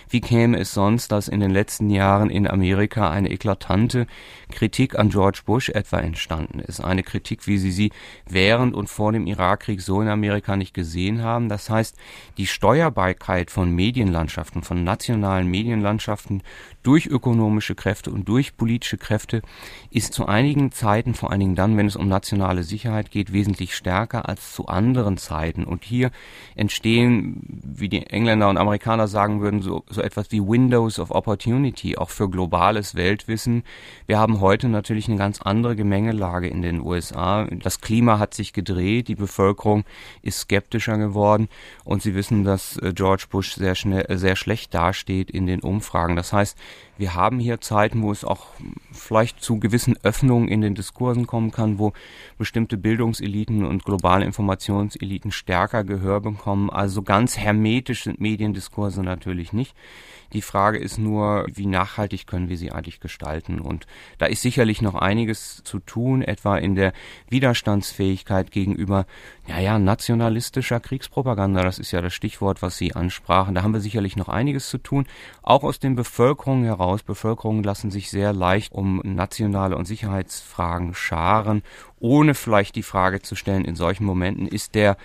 [0.09, 4.07] Wie käme es sonst, dass in den letzten Jahren in Amerika eine eklatante
[4.51, 6.81] Kritik an George Bush etwa entstanden ist?
[6.81, 7.91] Eine Kritik, wie Sie sie
[8.27, 11.49] während und vor dem Irakkrieg so in Amerika nicht gesehen haben.
[11.49, 11.97] Das heißt,
[12.37, 16.43] die Steuerbarkeit von Medienlandschaften, von nationalen Medienlandschaften
[16.83, 19.43] durch ökonomische Kräfte und durch politische Kräfte
[19.91, 23.75] ist zu einigen Zeiten, vor allen Dingen dann, wenn es um nationale Sicherheit geht, wesentlich
[23.75, 25.65] stärker als zu anderen Zeiten.
[25.65, 26.11] Und hier
[26.55, 31.99] entstehen, wie die Engländer und Amerikaner sagen würden, so, so etwas wie Windows of Opportunity,
[31.99, 33.65] auch für globales Weltwissen.
[34.07, 37.47] Wir haben heute natürlich eine ganz andere Gemengelage in den USA.
[37.47, 39.85] Das Klima hat sich gedreht, die Bevölkerung
[40.23, 41.49] ist skeptischer geworden
[41.85, 46.17] und Sie wissen, dass äh, George Bush sehr schnell, sehr schlecht dasteht in den Umfragen.
[46.17, 46.59] Das heißt,
[46.97, 48.47] wir haben hier Zeiten, wo es auch
[48.91, 51.93] vielleicht zu gewissen Öffnungen in den Diskursen kommen kann, wo
[52.37, 56.69] bestimmte Bildungseliten und globale Informationseliten stärker Gehör bekommen.
[56.69, 59.77] Also ganz hermetisch sind Mediendiskurse natürlich nicht.
[60.33, 63.61] Die Frage ist nur, wie nachhaltig können wir sie eigentlich gestalten?
[63.61, 63.87] Und
[64.19, 66.93] da ist sicherlich noch einiges zu tun, etwa in der
[67.31, 69.07] Widerstandsfähigkeit gegenüber,
[69.47, 71.63] naja, nationalistischer Kriegspropaganda.
[71.63, 73.55] Das ist ja das Stichwort, was Sie ansprachen.
[73.55, 75.07] Da haben wir sicherlich noch einiges zu tun.
[75.43, 77.03] Auch aus den Bevölkerungen heraus.
[77.03, 81.63] Bevölkerungen lassen sich sehr leicht um nationale und Sicherheitsfragen scharen,
[82.01, 84.97] ohne vielleicht die Frage zu stellen, in solchen Momenten ist der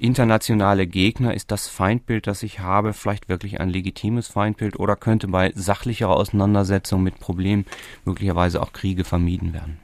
[0.00, 5.28] internationale Gegner, ist das Feindbild, das ich habe, vielleicht wirklich ein legitimes Feindbild oder könnte
[5.28, 7.66] bei sachlicherer Auseinandersetzung mit Problemen
[8.04, 9.78] möglicherweise auch Kriege vermieden werden?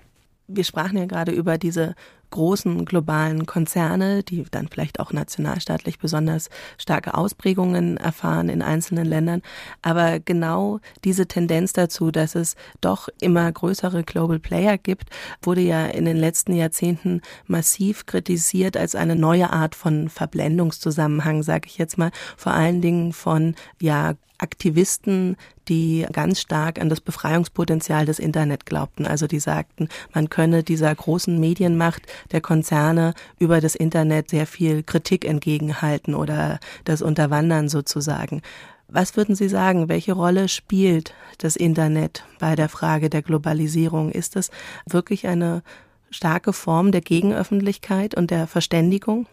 [0.49, 1.95] Wir sprachen ja gerade über diese
[2.31, 9.43] großen globalen Konzerne, die dann vielleicht auch nationalstaatlich besonders starke Ausprägungen erfahren in einzelnen Ländern.
[9.83, 15.11] Aber genau diese Tendenz dazu, dass es doch immer größere Global Player gibt,
[15.43, 21.67] wurde ja in den letzten Jahrzehnten massiv kritisiert als eine neue Art von Verblendungszusammenhang, sage
[21.67, 25.37] ich jetzt mal, vor allen Dingen von ja Aktivisten,
[25.69, 29.07] die ganz stark an das Befreiungspotenzial des Internet glaubten.
[29.07, 34.83] Also die sagten, man könne dieser großen Medienmacht der Konzerne über das Internet sehr viel
[34.83, 38.43] Kritik entgegenhalten oder das Unterwandern sozusagen.
[38.89, 44.13] Was würden Sie sagen, welche Rolle spielt das Internet bei der Frage der Globalisierung?
[44.13, 44.51] Ist es
[44.89, 45.63] wirklich eine
[46.11, 49.27] starke Form der Gegenöffentlichkeit und der Verständigung?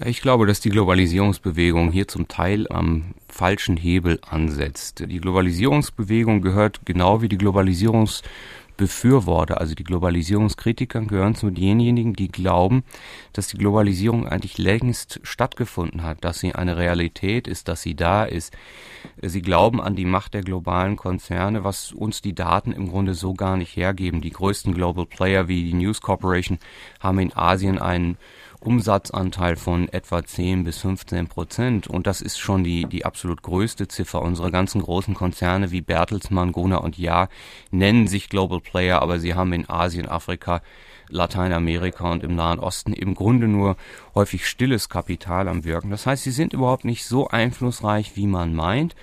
[0.00, 5.04] Ich glaube, dass die Globalisierungsbewegung hier zum Teil am falschen Hebel ansetzt.
[5.06, 8.22] Die Globalisierungsbewegung gehört genau wie die Globalisierungs
[8.78, 12.84] Befürworter, also die Globalisierungskritiker gehören zu denjenigen, die glauben,
[13.34, 18.24] dass die Globalisierung eigentlich längst stattgefunden hat, dass sie eine Realität ist, dass sie da
[18.24, 18.56] ist.
[19.20, 23.34] Sie glauben an die Macht der globalen Konzerne, was uns die Daten im Grunde so
[23.34, 24.22] gar nicht hergeben.
[24.22, 26.58] Die größten Global Player wie die News Corporation
[26.98, 28.16] haben in Asien einen
[28.64, 31.86] Umsatzanteil von etwa 10 bis 15 Prozent.
[31.86, 34.22] Und das ist schon die, die absolut größte Ziffer.
[34.22, 37.28] Unsere ganzen großen Konzerne wie Bertelsmann, Gruner und Ja
[37.70, 40.62] nennen sich Global Player, aber sie haben in Asien, Afrika,
[41.08, 43.76] Lateinamerika und im Nahen Osten im Grunde nur
[44.14, 45.90] häufig stilles Kapital am Wirken.
[45.90, 48.96] Das heißt, sie sind überhaupt nicht so einflussreich, wie man meint.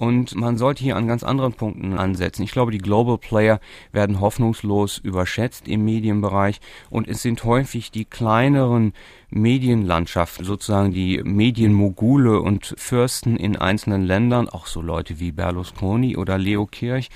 [0.00, 2.42] Und man sollte hier an ganz anderen Punkten ansetzen.
[2.42, 3.60] Ich glaube, die Global Player
[3.92, 6.58] werden hoffnungslos überschätzt im Medienbereich
[6.88, 8.94] und es sind häufig die kleineren
[9.28, 16.38] Medienlandschaft, sozusagen die Medienmogule und Fürsten in einzelnen Ländern, auch so Leute wie Berlusconi oder
[16.38, 17.10] Leo Kirch.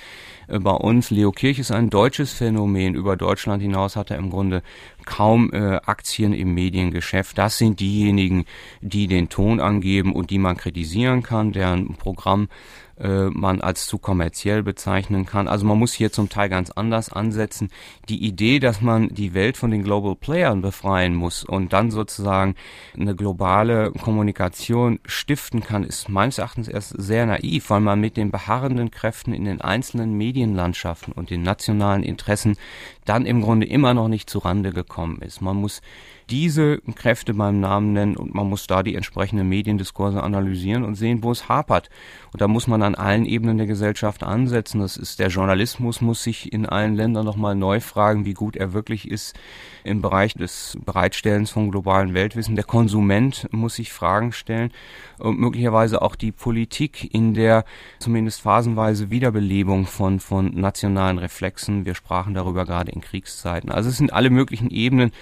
[0.46, 2.94] Äh, bei uns, Leo Kirch ist ein deutsches Phänomen.
[2.94, 4.62] Über Deutschland hinaus hat er im Grunde
[5.06, 7.38] kaum äh, Aktien im Mediengeschäft.
[7.38, 8.44] Das sind diejenigen,
[8.80, 12.48] die den Ton angeben und die man kritisieren kann, deren Programm
[12.98, 15.48] äh, man als zu kommerziell bezeichnen kann.
[15.48, 17.70] Also man muss hier zum Teil ganz anders ansetzen.
[18.08, 22.54] Die Idee, dass man die Welt von den Global Playern befreien muss und dann sozusagen
[22.98, 28.30] eine globale Kommunikation stiften kann, ist meines Erachtens erst sehr naiv, weil man mit den
[28.30, 32.56] beharrenden Kräften in den einzelnen Medienlandschaften und den nationalen Interessen
[33.04, 35.40] dann im Grunde immer noch nicht zurande gekommen ist.
[35.40, 35.82] Man muss
[36.30, 41.22] diese Kräfte beim Namen nennen und man muss da die entsprechenden Mediendiskurse analysieren und sehen,
[41.22, 41.90] wo es hapert.
[42.32, 44.80] Und da muss man an allen Ebenen der Gesellschaft ansetzen.
[44.80, 48.72] Das ist der Journalismus muss sich in allen Ländern nochmal neu fragen, wie gut er
[48.72, 49.34] wirklich ist
[49.84, 52.56] im Bereich des Bereitstellens von globalen Weltwissen.
[52.56, 54.72] Der Konsument muss sich Fragen stellen
[55.18, 57.64] und möglicherweise auch die Politik in der
[57.98, 61.84] zumindest phasenweise Wiederbelebung von, von nationalen Reflexen.
[61.84, 63.70] Wir sprachen darüber gerade in Kriegszeiten.
[63.70, 65.12] Also es sind alle möglichen Ebenen,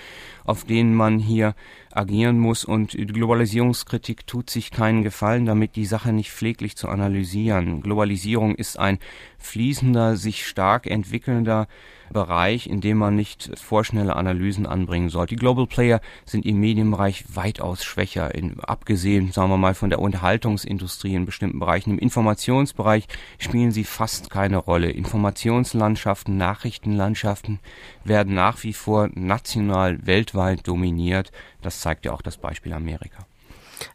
[0.45, 1.55] auf denen man hier
[1.93, 2.65] agieren muss.
[2.65, 7.83] Und die Globalisierungskritik tut sich keinen Gefallen damit, die Sache nicht pfleglich zu analysieren.
[7.83, 8.99] Globalisierung ist ein
[9.39, 11.69] fließender, sich stark entwickelnder
[12.13, 15.27] Bereich, in dem man nicht vorschnelle Analysen anbringen soll.
[15.27, 20.01] Die Global Player sind im Medienbereich weitaus schwächer, in, abgesehen, sagen wir mal, von der
[20.01, 21.91] Unterhaltungsindustrie in bestimmten Bereichen.
[21.91, 24.91] Im Informationsbereich spielen sie fast keine Rolle.
[24.91, 27.61] Informationslandschaften, Nachrichtenlandschaften
[28.05, 31.33] werden nach wie vor national, weltweit dominiert.
[31.61, 33.27] Das zeigt ja auch das Beispiel Amerika.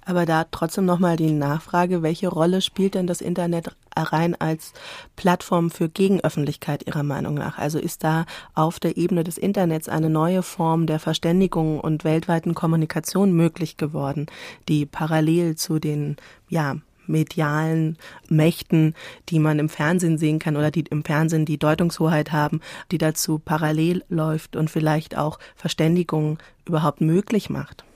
[0.07, 4.71] Aber da trotzdem nochmal die Nachfrage, welche Rolle spielt denn das Internet rein als
[5.17, 7.57] Plattform für Gegenöffentlichkeit Ihrer Meinung nach?
[7.57, 12.55] Also ist da auf der Ebene des Internets eine neue Form der Verständigung und weltweiten
[12.55, 14.27] Kommunikation möglich geworden,
[14.69, 16.15] die parallel zu den,
[16.47, 17.97] ja, medialen
[18.29, 18.93] Mächten,
[19.27, 23.39] die man im Fernsehen sehen kann oder die im Fernsehen die Deutungshoheit haben, die dazu
[23.39, 27.86] parallel läuft und vielleicht auch Verständigung überhaupt möglich macht?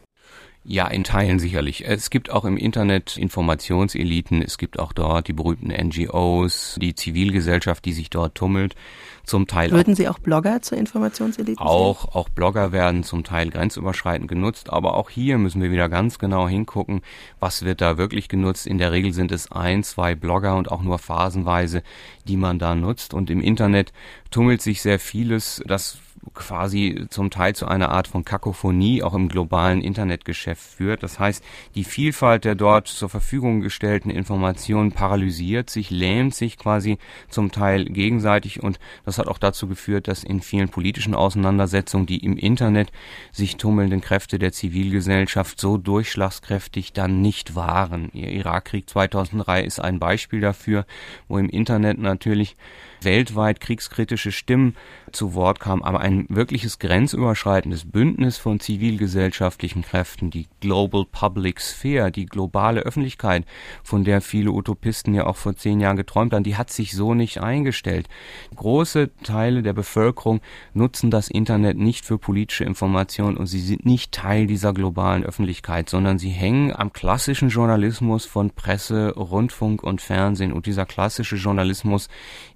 [0.63, 1.88] Ja, in Teilen sicherlich.
[1.88, 7.84] Es gibt auch im Internet Informationseliten, es gibt auch dort die berühmten NGOs, die Zivilgesellschaft,
[7.84, 8.76] die sich dort tummelt.
[9.24, 12.10] Zum Teil Würden auch, Sie auch Blogger zur Informationselite Auch, sehen?
[12.13, 16.47] auch Blogger werden zum Teil grenzüberschreitend genutzt, aber auch hier müssen wir wieder ganz genau
[16.47, 17.02] hingucken,
[17.39, 18.67] was wird da wirklich genutzt.
[18.67, 21.82] In der Regel sind es ein, zwei Blogger und auch nur phasenweise,
[22.28, 23.15] die man da nutzt.
[23.15, 23.93] Und im Internet
[24.30, 25.97] tummelt sich sehr vieles, das
[26.34, 31.03] quasi zum Teil zu einer Art von Kakophonie auch im globalen Internetgeschäft führt.
[31.03, 31.43] Das heißt,
[31.75, 36.97] die Vielfalt der dort zur Verfügung gestellten Informationen paralysiert sich, lähmt sich quasi
[37.29, 42.23] zum Teil gegenseitig und das hat auch dazu geführt, dass in vielen politischen Auseinandersetzungen die
[42.23, 42.91] im Internet
[43.31, 48.10] sich tummelnden Kräfte der Zivilgesellschaft so durchschlagskräftig dann nicht waren.
[48.13, 50.86] Ihr Irakkrieg 2003 ist ein Beispiel dafür,
[51.27, 52.55] wo im Internet natürlich
[53.04, 54.76] weltweit kriegskritische Stimmen
[55.12, 62.12] zu Wort kamen, aber ein wirkliches grenzüberschreitendes Bündnis von zivilgesellschaftlichen Kräften, die Global Public Sphere,
[62.12, 63.46] die globale Öffentlichkeit,
[63.84, 67.14] von der viele Utopisten ja auch vor zehn Jahren geträumt haben, die hat sich so
[67.14, 68.08] nicht eingestellt.
[68.56, 70.42] Große Teile der Bevölkerung
[70.74, 75.90] nutzen das Internet nicht für politische Information und sie sind nicht Teil dieser globalen Öffentlichkeit,
[75.90, 82.10] sondern sie hängen am klassischen Journalismus von Presse, Rundfunk und Fernsehen und dieser klassische Journalismus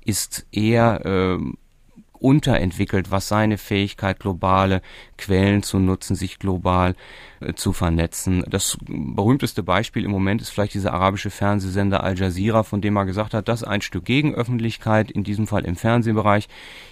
[0.06, 1.38] ist eher äh,
[2.13, 4.82] unterentwickelt, was seine Fähigkeit, globale
[5.18, 6.96] Quellen zu nutzen, sich global
[7.54, 8.44] zu vernetzen.
[8.48, 13.06] Das berühmteste Beispiel im Moment ist vielleicht dieser arabische Fernsehsender Al Jazeera, von dem er
[13.06, 16.48] gesagt hat, das ist ein Stück Gegenöffentlichkeit, in diesem Fall im Fernsehbereich.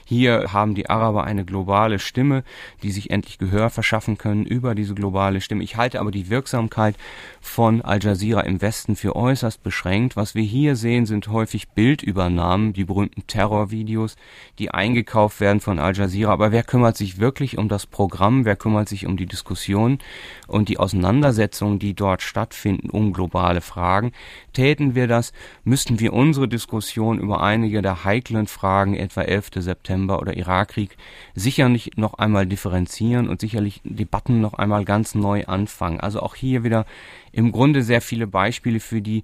[0.06, 2.44] Hier haben die Araber eine globale Stimme,
[2.84, 5.64] die sich endlich Gehör verschaffen können über diese globale Stimme.
[5.64, 6.96] Ich halte aber die Wirksamkeit
[7.42, 10.16] von Al Jazeera im Westen für äußerst beschränkt.
[10.16, 14.18] Was wir hier sehen, sind häufig Bildübernahmen, die berühmten Terrorvideos,
[14.60, 16.32] die eingekauft werden von Al Jazeera.
[16.32, 18.46] Aber wer kümmert sich wirklich um das Programm?
[18.46, 20.00] Wer kümmert sich um die Diskussion
[20.48, 24.12] und die Auseinandersetzungen, die dort stattfinden, um globale Fragen?
[24.54, 29.52] Täten wir das, müssten wir unsere Diskussion über einige der heiklen Fragen, etwa 11.
[29.56, 30.98] September oder Irakkrieg,
[31.36, 36.00] sicherlich noch einmal differenzieren und sicherlich Debatten noch einmal ganz neu anfangen.
[36.00, 36.86] Also auch hier wieder
[37.32, 39.24] im Grunde sehr viele Beispiele für die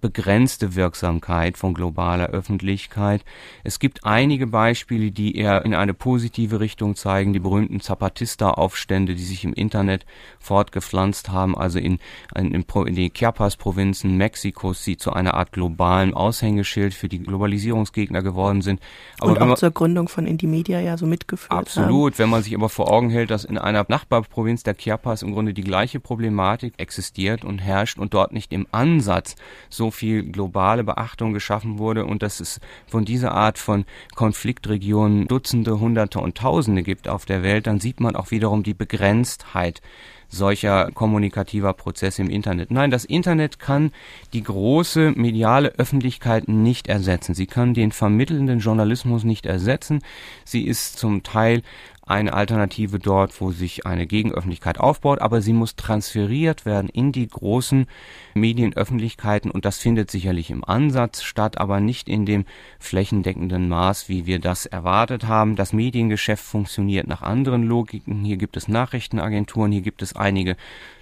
[0.00, 3.24] begrenzte Wirksamkeit von globaler Öffentlichkeit.
[3.64, 7.32] Es gibt einige Beispiele, die eher in eine positive Richtung zeigen.
[7.32, 10.06] Die berühmten Zapatista-Aufstände, die sich im Internet
[10.38, 11.98] fortgepflanzt haben, also in,
[12.36, 18.62] in, in den Chiapas-Provinzen Mexikos, die zu einer Art globalen Aushängeschild für die Globalisierungsgegner geworden
[18.62, 18.80] sind.
[19.18, 22.12] Aber Und auch man, zur Gründung von Indymedia ja so mitgeführt Absolut.
[22.12, 22.18] Haben.
[22.18, 25.54] Wenn man sich aber vor Augen hält, dass in einer Nachbarprovinz der Chiapas im Grunde
[25.54, 29.34] die gleiche Problematik existiert und herrscht und dort nicht im Ansatz
[29.68, 35.80] so viel globale Beachtung geschaffen wurde und dass es von dieser Art von Konfliktregionen Dutzende,
[35.80, 39.80] Hunderte und Tausende gibt auf der Welt, dann sieht man auch wiederum die Begrenztheit
[40.28, 42.70] solcher kommunikativer Prozesse im Internet.
[42.70, 43.92] Nein, das Internet kann
[44.32, 47.34] die große mediale Öffentlichkeit nicht ersetzen.
[47.34, 50.00] Sie kann den vermittelnden Journalismus nicht ersetzen.
[50.44, 51.62] Sie ist zum Teil
[52.10, 57.28] eine Alternative dort, wo sich eine Gegenöffentlichkeit aufbaut, aber sie muss transferiert werden in die
[57.28, 57.86] großen
[58.34, 62.44] Medienöffentlichkeiten und das findet sicherlich im Ansatz statt, aber nicht in dem
[62.78, 65.56] flächendeckenden Maß, wie wir das erwartet haben.
[65.56, 68.24] Das Mediengeschäft funktioniert nach anderen Logiken.
[68.24, 70.56] Hier gibt es Nachrichtenagenturen, hier gibt es einige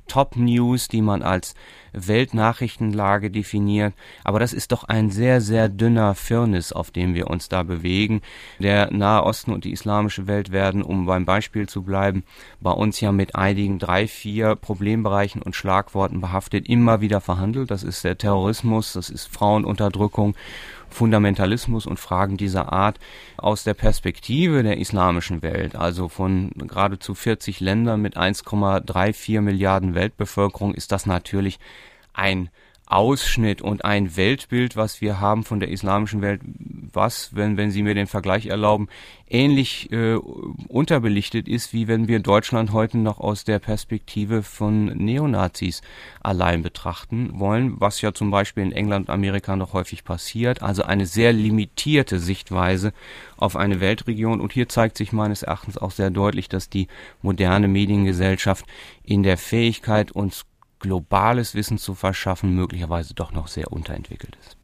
[0.06, 1.54] Top News, die man als
[1.92, 3.94] Weltnachrichtenlage definiert.
[4.22, 8.20] Aber das ist doch ein sehr, sehr dünner Firnis, auf dem wir uns da bewegen.
[8.58, 12.24] Der Nahe Osten und die islamische Welt werden, um beim Beispiel zu bleiben,
[12.60, 17.70] bei uns ja mit einigen drei, vier Problembereichen und Schlagworten behaftet, immer wieder verhandelt.
[17.70, 20.36] Das ist der Terrorismus, das ist Frauenunterdrückung
[20.90, 22.98] Fundamentalismus und Fragen dieser Art
[23.36, 30.74] aus der Perspektive der islamischen Welt, also von geradezu 40 Ländern mit 1,34 Milliarden Weltbevölkerung,
[30.74, 31.58] ist das natürlich
[32.12, 32.50] ein
[32.86, 36.40] Ausschnitt und ein Weltbild, was wir haben von der islamischen Welt,
[36.92, 38.88] was, wenn, wenn Sie mir den Vergleich erlauben,
[39.28, 45.82] ähnlich äh, unterbelichtet ist, wie wenn wir Deutschland heute noch aus der Perspektive von Neonazis
[46.20, 50.62] allein betrachten wollen, was ja zum Beispiel in England und Amerika noch häufig passiert.
[50.62, 52.92] Also eine sehr limitierte Sichtweise
[53.36, 54.40] auf eine Weltregion.
[54.40, 56.86] Und hier zeigt sich meines Erachtens auch sehr deutlich, dass die
[57.20, 58.64] moderne Mediengesellschaft
[59.02, 60.46] in der Fähigkeit, uns
[60.78, 64.56] globales Wissen zu verschaffen, möglicherweise doch noch sehr unterentwickelt ist.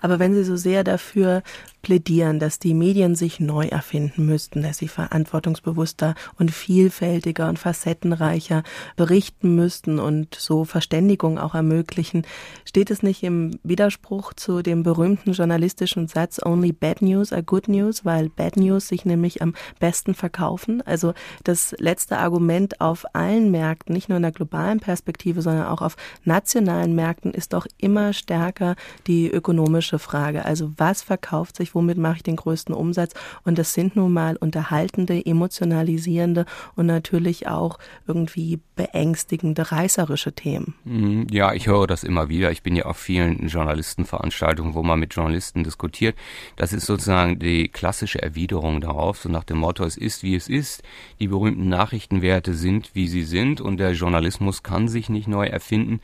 [0.00, 1.42] Aber wenn Sie so sehr dafür
[1.82, 8.62] plädieren, dass die Medien sich neu erfinden müssten, dass sie verantwortungsbewusster und vielfältiger und facettenreicher
[8.96, 12.26] berichten müssten und so Verständigung auch ermöglichen,
[12.64, 17.68] steht es nicht im Widerspruch zu dem berühmten journalistischen Satz Only bad news are good
[17.68, 20.82] news, weil bad news sich nämlich am besten verkaufen?
[20.86, 21.14] Also
[21.44, 25.96] das letzte Argument auf allen Märkten, nicht nur in der globalen Perspektive, sondern auch auf
[26.24, 30.44] nationalen Märkten, ist doch immer stärker die ökonomische Frage.
[30.44, 33.14] Also was verkauft sich ich, womit mache ich den größten Umsatz?
[33.44, 36.44] Und das sind nun mal unterhaltende, emotionalisierende
[36.76, 40.74] und natürlich auch irgendwie beängstigende, reißerische Themen.
[40.84, 41.26] Mhm.
[41.30, 42.50] Ja, ich höre das immer wieder.
[42.50, 46.16] Ich bin ja auf vielen Journalistenveranstaltungen, wo man mit Journalisten diskutiert.
[46.56, 50.48] Das ist sozusagen die klassische Erwiderung darauf, so nach dem Motto, es ist wie es
[50.48, 50.82] ist.
[51.18, 56.00] Die berühmten Nachrichtenwerte sind, wie sie sind und der Journalismus kann sich nicht neu erfinden.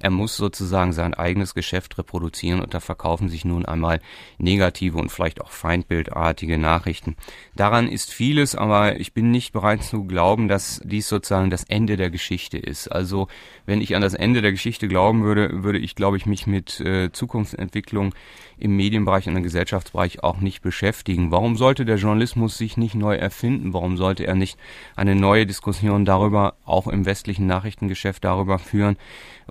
[0.00, 4.00] Er muss sozusagen sein eigenes Geschäft reproduzieren und da verkaufen sich nun einmal
[4.38, 7.16] negative und vielleicht auch feindbildartige Nachrichten.
[7.54, 11.96] Daran ist vieles, aber ich bin nicht bereit zu glauben, dass dies sozusagen das Ende
[11.96, 12.88] der Geschichte ist.
[12.88, 13.28] Also
[13.66, 16.80] wenn ich an das Ende der Geschichte glauben würde, würde ich, glaube ich, mich mit
[16.80, 18.14] äh, Zukunftsentwicklung
[18.58, 21.30] im Medienbereich und im Gesellschaftsbereich auch nicht beschäftigen.
[21.30, 23.72] Warum sollte der Journalismus sich nicht neu erfinden?
[23.72, 24.58] Warum sollte er nicht
[24.96, 28.96] eine neue Diskussion darüber, auch im westlichen Nachrichtengeschäft darüber führen,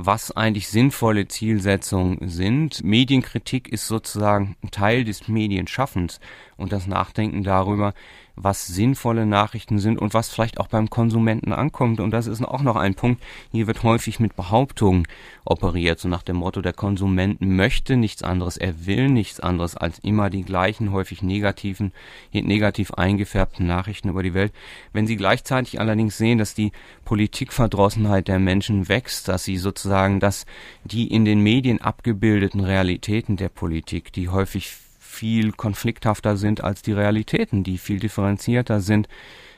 [0.01, 2.81] was eigentlich sinnvolle Zielsetzungen sind?
[2.85, 6.21] Medienkritik ist sozusagen Teil des Medienschaffens
[6.59, 7.93] und das Nachdenken darüber,
[8.41, 11.99] was sinnvolle Nachrichten sind und was vielleicht auch beim Konsumenten ankommt.
[11.99, 13.21] Und das ist auch noch ein Punkt.
[13.51, 15.07] Hier wird häufig mit Behauptungen
[15.43, 19.99] operiert, so nach dem Motto, der Konsument möchte nichts anderes, er will nichts anderes als
[19.99, 21.91] immer die gleichen, häufig negativen,
[22.31, 24.53] negativ eingefärbten Nachrichten über die Welt.
[24.93, 26.71] Wenn Sie gleichzeitig allerdings sehen, dass die
[27.03, 30.45] Politikverdrossenheit der Menschen wächst, dass sie sozusagen, dass
[30.83, 34.77] die in den Medien abgebildeten Realitäten der Politik, die häufig
[35.19, 39.09] viel konflikthafter sind als die Realitäten, die viel differenzierter sind,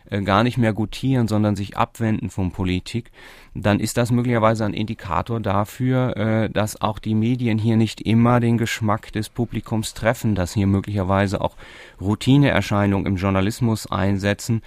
[0.09, 3.11] äh, gar nicht mehr gutieren, sondern sich abwenden von Politik,
[3.53, 8.39] dann ist das möglicherweise ein Indikator dafür, äh, dass auch die Medien hier nicht immer
[8.39, 11.55] den Geschmack des Publikums treffen, dass hier möglicherweise auch
[11.99, 14.61] Routineerscheinungen im Journalismus einsetzen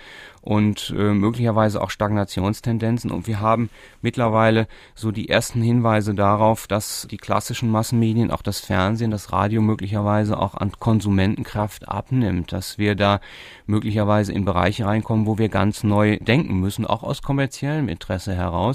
[0.45, 3.11] und äh, möglicherweise auch Stagnationstendenzen.
[3.11, 3.71] Und wir haben
[4.03, 9.63] mittlerweile so die ersten Hinweise darauf, dass die klassischen Massenmedien, auch das Fernsehen, das Radio
[9.63, 13.21] möglicherweise auch an Konsumentenkraft abnimmt, dass wir da
[13.67, 18.74] möglicherweise in Bereiche reinkommen, wo wir ganz neu denken müssen, auch aus kommerziellem Interesse heraus.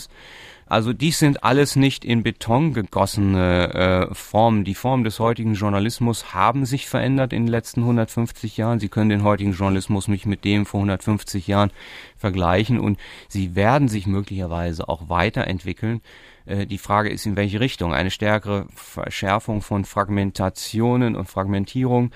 [0.70, 4.64] Also dies sind alles nicht in Beton gegossene äh, Formen.
[4.64, 8.80] Die Formen des heutigen Journalismus haben sich verändert in den letzten 150 Jahren.
[8.80, 11.72] Sie können den heutigen Journalismus nicht mit dem vor 150 Jahren
[12.18, 16.02] vergleichen und sie werden sich möglicherweise auch weiterentwickeln.
[16.45, 17.91] Äh, die Frage ist, in welche Richtung.
[17.91, 22.12] Eine stärkere Verschärfung von Fragmentationen und Fragmentierung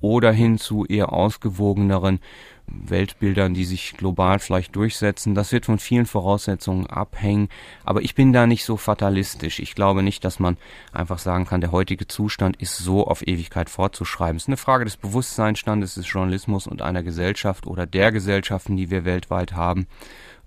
[0.00, 2.20] oder hin zu eher ausgewogeneren
[2.68, 5.34] Weltbildern, die sich global vielleicht durchsetzen.
[5.34, 7.48] Das wird von vielen Voraussetzungen abhängen.
[7.84, 9.58] Aber ich bin da nicht so fatalistisch.
[9.58, 10.56] Ich glaube nicht, dass man
[10.92, 14.36] einfach sagen kann, der heutige Zustand ist so auf Ewigkeit fortzuschreiben.
[14.36, 18.90] Es ist eine Frage des Bewusstseinsstandes des Journalismus und einer Gesellschaft oder der Gesellschaften, die
[18.90, 19.86] wir weltweit haben.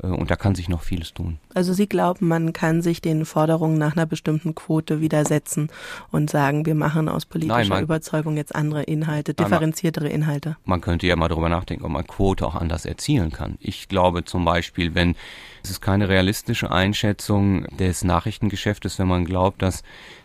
[0.02, 1.38] Äh, und da kann sich noch vieles tun.
[1.54, 5.70] Also Sie glauben, man kann sich den Forderungen nach einer bestimmten Quote widersetzen
[6.12, 10.58] und sagen, wir machen aus politischer Nein, man, Überzeugung jetzt andere Inhalte, differenziertere Inhalte.
[10.66, 13.58] Man könnte ja mal darüber nachdenken, ob man Quote auch anders erzielen kann.
[13.60, 15.16] Ich glaube zum Beispiel, wenn
[15.64, 19.84] es ist keine realistische Einschätzung des Nachrichtengeschäftes, wenn man glaubt, dass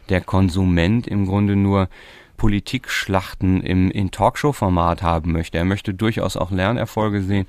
[0.09, 1.89] der Konsument im Grunde nur
[2.37, 5.59] Politikschlachten im in Talkshow-Format haben möchte.
[5.59, 7.47] Er möchte durchaus auch Lernerfolge sehen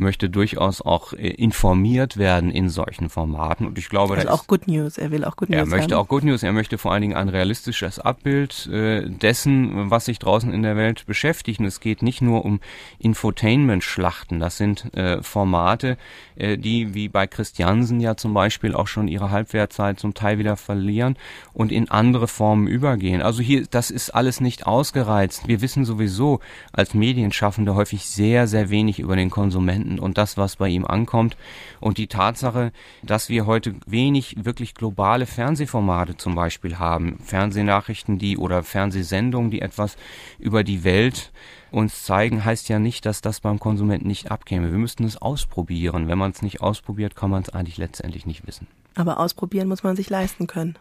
[0.00, 3.66] möchte durchaus auch äh, informiert werden in solchen Formaten.
[3.66, 4.98] Und ich glaube, also auch Good News.
[4.98, 5.60] Er will auch Good News.
[5.60, 6.02] Er möchte haben.
[6.02, 6.42] auch Good News.
[6.42, 10.76] Er möchte vor allen Dingen ein realistisches Abbild äh, dessen, was sich draußen in der
[10.76, 11.60] Welt beschäftigt.
[11.60, 12.60] Und es geht nicht nur um
[12.98, 14.40] Infotainment-Schlachten.
[14.40, 15.96] Das sind äh, Formate,
[16.36, 20.56] äh, die wie bei Christiansen ja zum Beispiel auch schon ihre Halbwertzeit zum Teil wieder
[20.56, 21.16] verlieren
[21.52, 23.22] und in andere Formen übergehen.
[23.22, 25.48] Also hier, das ist alles nicht ausgereizt.
[25.48, 26.40] Wir wissen sowieso
[26.72, 30.84] als Medienschaffende häufig sehr, sehr wenig über den Konsumenten Konsumenten und das, was bei ihm
[30.84, 31.36] ankommt.
[31.80, 32.72] Und die Tatsache,
[33.02, 39.60] dass wir heute wenig wirklich globale Fernsehformate zum Beispiel haben, Fernsehnachrichten, die oder Fernsehsendungen, die
[39.60, 39.96] etwas
[40.38, 41.32] über die Welt
[41.70, 44.70] uns zeigen, heißt ja nicht, dass das beim Konsumenten nicht abkäme.
[44.70, 46.08] Wir müssten es ausprobieren.
[46.08, 48.66] Wenn man es nicht ausprobiert, kann man es eigentlich letztendlich nicht wissen.
[48.96, 50.76] Aber ausprobieren muss man sich leisten können.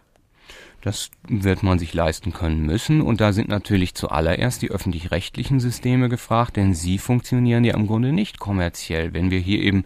[0.81, 3.01] Das wird man sich leisten können müssen.
[3.01, 8.13] Und da sind natürlich zuallererst die öffentlich-rechtlichen Systeme gefragt, denn sie funktionieren ja im Grunde
[8.13, 9.13] nicht kommerziell.
[9.13, 9.83] Wenn wir hier eben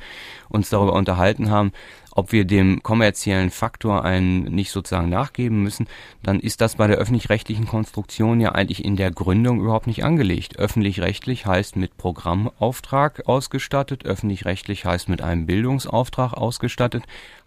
[0.49, 1.71] uns darüber unterhalten haben,
[2.15, 5.87] ob wir dem kommerziellen Faktor einen nicht sozusagen nachgeben müssen,
[6.21, 10.59] dann ist das bei der öffentlich-rechtlichen Konstruktion ja eigentlich in der Gründung überhaupt nicht angelegt.
[10.59, 17.03] Öffentlich-rechtlich heißt mit Programmauftrag ausgestattet, öffentlich-rechtlich heißt mit einem Bildungsauftrag ausgestattet,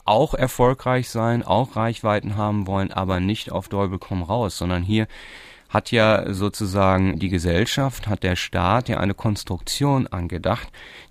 [0.07, 5.07] auch erfolgreich sein, auch Reichweiten haben wollen, aber nicht auf Däubel komm raus, sondern hier
[5.69, 10.69] hat ja sozusagen die Gesellschaft, hat der Staat ja eine Konstruktion angedacht,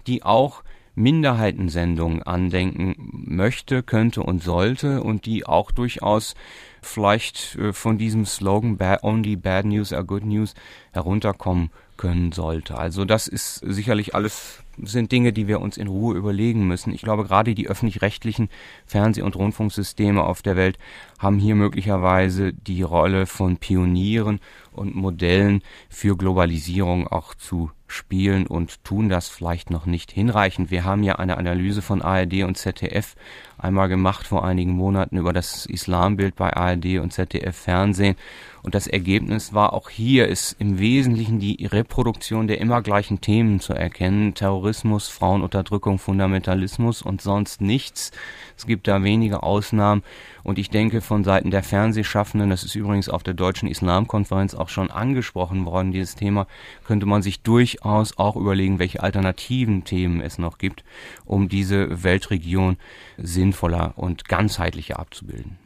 [0.07, 0.63] die auch
[0.95, 6.35] Minderheitensendungen andenken möchte, könnte und sollte und die auch durchaus
[6.81, 10.53] vielleicht äh, von diesem Slogan Only Bad News are Good News
[10.93, 12.77] herunterkommen können sollte.
[12.77, 16.93] Also das ist sicherlich alles sind Dinge, die wir uns in Ruhe überlegen müssen.
[16.93, 18.49] Ich glaube, gerade die öffentlich-rechtlichen
[18.85, 20.77] Fernseh- und Rundfunksysteme auf der Welt
[21.17, 24.39] haben hier möglicherweise die Rolle von Pionieren
[24.73, 30.71] und Modellen für Globalisierung auch zu spielen und tun das vielleicht noch nicht hinreichend.
[30.71, 33.15] Wir haben ja eine Analyse von ARD und ZDF
[33.57, 38.15] einmal gemacht vor einigen Monaten über das Islambild bei ARD und ZDF Fernsehen
[38.65, 43.59] und das Ergebnis war auch hier ist im Wesentlichen die Reproduktion der immer gleichen Themen
[43.59, 44.33] zu erkennen.
[44.33, 48.11] Terrorismus, Frauenunterdrückung, Fundamentalismus und sonst nichts.
[48.57, 50.01] Es gibt da wenige Ausnahmen.
[50.41, 54.69] Und ich denke, von Seiten der Fernsehschaffenden, das ist übrigens auf der Deutschen Islamkonferenz auch
[54.69, 56.47] schon angesprochen worden, dieses Thema,
[56.85, 60.83] könnte man sich durchaus auch überlegen, welche alternativen Themen es noch gibt,
[61.23, 62.77] um diese Weltregion
[63.19, 65.59] sinnvoller und ganzheitlicher abzubilden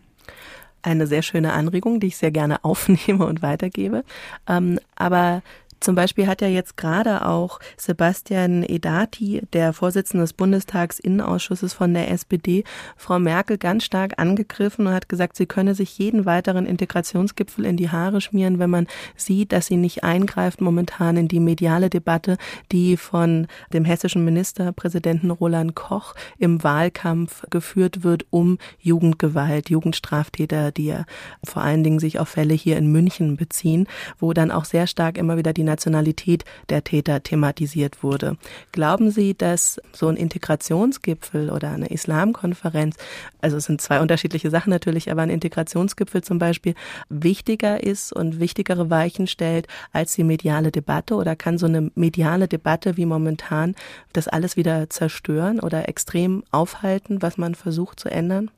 [0.81, 4.03] eine sehr schöne Anregung, die ich sehr gerne aufnehme und weitergebe.
[4.47, 5.41] Ähm, aber
[5.79, 12.11] Zum Beispiel hat ja jetzt gerade auch Sebastian Edati, der Vorsitzende des Bundestagsinnenausschusses von der
[12.11, 12.63] SPD,
[12.97, 17.77] Frau Merkel ganz stark angegriffen und hat gesagt, sie könne sich jeden weiteren Integrationsgipfel in
[17.77, 22.37] die Haare schmieren, wenn man sieht, dass sie nicht eingreift momentan in die mediale Debatte,
[22.71, 30.87] die von dem hessischen Ministerpräsidenten Roland Koch im Wahlkampf geführt wird um Jugendgewalt, Jugendstraftäter, die
[30.87, 31.05] ja
[31.43, 35.17] vor allen Dingen sich auf Fälle hier in München beziehen, wo dann auch sehr stark
[35.17, 38.37] immer wieder die Nationalität der Täter thematisiert wurde.
[38.71, 42.97] Glauben Sie, dass so ein Integrationsgipfel oder eine Islamkonferenz,
[43.41, 46.75] also es sind zwei unterschiedliche Sachen natürlich, aber ein Integrationsgipfel zum Beispiel
[47.09, 52.47] wichtiger ist und wichtigere Weichen stellt als die mediale Debatte oder kann so eine mediale
[52.47, 53.75] Debatte wie momentan
[54.13, 58.51] das alles wieder zerstören oder extrem aufhalten, was man versucht zu ändern?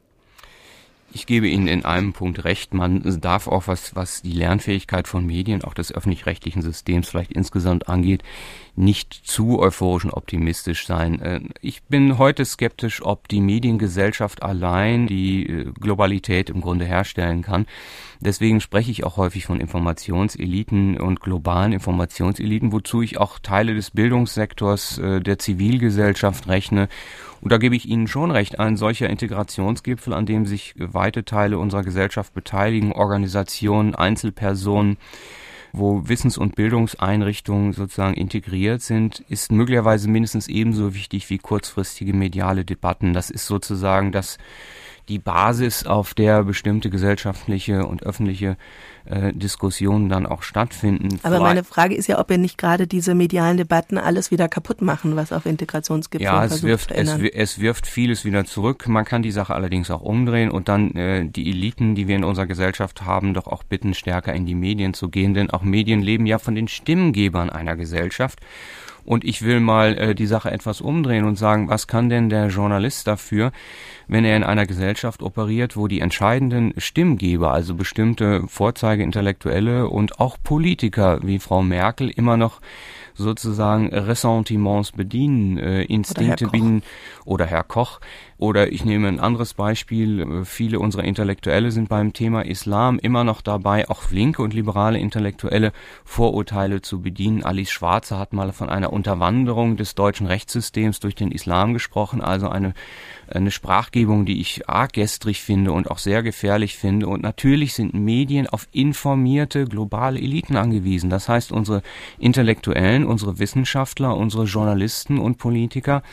[1.13, 2.73] Ich gebe Ihnen in einem Punkt recht.
[2.73, 7.89] Man darf auch, was, was die Lernfähigkeit von Medien, auch des öffentlich-rechtlichen Systems vielleicht insgesamt
[7.89, 8.23] angeht,
[8.77, 11.21] nicht zu euphorisch und optimistisch sein.
[11.21, 17.41] Äh, ich bin heute skeptisch, ob die Mediengesellschaft allein die äh, Globalität im Grunde herstellen
[17.41, 17.65] kann.
[18.21, 23.91] Deswegen spreche ich auch häufig von Informationseliten und globalen Informationseliten, wozu ich auch Teile des
[23.91, 26.87] Bildungssektors äh, der Zivilgesellschaft rechne
[27.41, 31.57] und da gebe ich Ihnen schon recht, ein solcher Integrationsgipfel, an dem sich weite Teile
[31.57, 34.97] unserer Gesellschaft beteiligen, Organisationen, Einzelpersonen,
[35.73, 42.65] wo Wissens- und Bildungseinrichtungen sozusagen integriert sind, ist möglicherweise mindestens ebenso wichtig wie kurzfristige mediale
[42.65, 43.13] Debatten.
[43.13, 44.37] Das ist sozusagen das
[45.09, 48.55] die Basis, auf der bestimmte gesellschaftliche und öffentliche
[49.05, 51.19] äh, Diskussionen dann auch stattfinden.
[51.23, 54.47] Aber Vielleicht meine Frage ist ja, ob wir nicht gerade diese medialen Debatten alles wieder
[54.47, 58.87] kaputt machen, was auf Integrationsgipfeln ja, es wirft, es, es, wirft vieles wieder zurück.
[58.87, 62.23] Man kann die Sache allerdings auch umdrehen und dann äh, die Eliten, die wir in
[62.23, 66.01] unserer Gesellschaft haben, doch auch bitten, stärker in die Medien zu gehen, denn auch Medien
[66.01, 68.39] leben ja von den Stimmgebern einer Gesellschaft.
[69.03, 72.47] Und ich will mal äh, die Sache etwas umdrehen und sagen, was kann denn der
[72.47, 73.51] Journalist dafür,
[74.07, 78.43] wenn er in einer Gesellschaft operiert, wo die entscheidenden Stimmgeber, also bestimmte
[78.91, 82.59] Vorzeige-Intellektuelle und auch Politiker wie Frau Merkel immer noch
[83.13, 86.83] sozusagen Ressentiments bedienen, äh, Instinkte oder bedienen
[87.25, 87.99] oder Herr Koch.
[88.41, 90.19] Oder ich nehme ein anderes Beispiel.
[90.19, 94.97] Äh, viele unserer Intellektuelle sind beim Thema Islam immer noch dabei, auch linke und liberale
[94.97, 95.71] Intellektuelle
[96.05, 97.43] Vorurteile zu bedienen.
[97.43, 102.49] Alice Schwarze hat mal von einer Unterwanderung des deutschen Rechtssystems durch den Islam gesprochen, also
[102.49, 102.73] eine
[103.35, 107.07] eine Sprachgebung, die ich arg gestrig finde und auch sehr gefährlich finde.
[107.07, 111.09] Und natürlich sind Medien auf informierte globale Eliten angewiesen.
[111.09, 111.81] Das heißt, unsere
[112.19, 116.03] Intellektuellen, unsere Wissenschaftler, unsere Journalisten und Politiker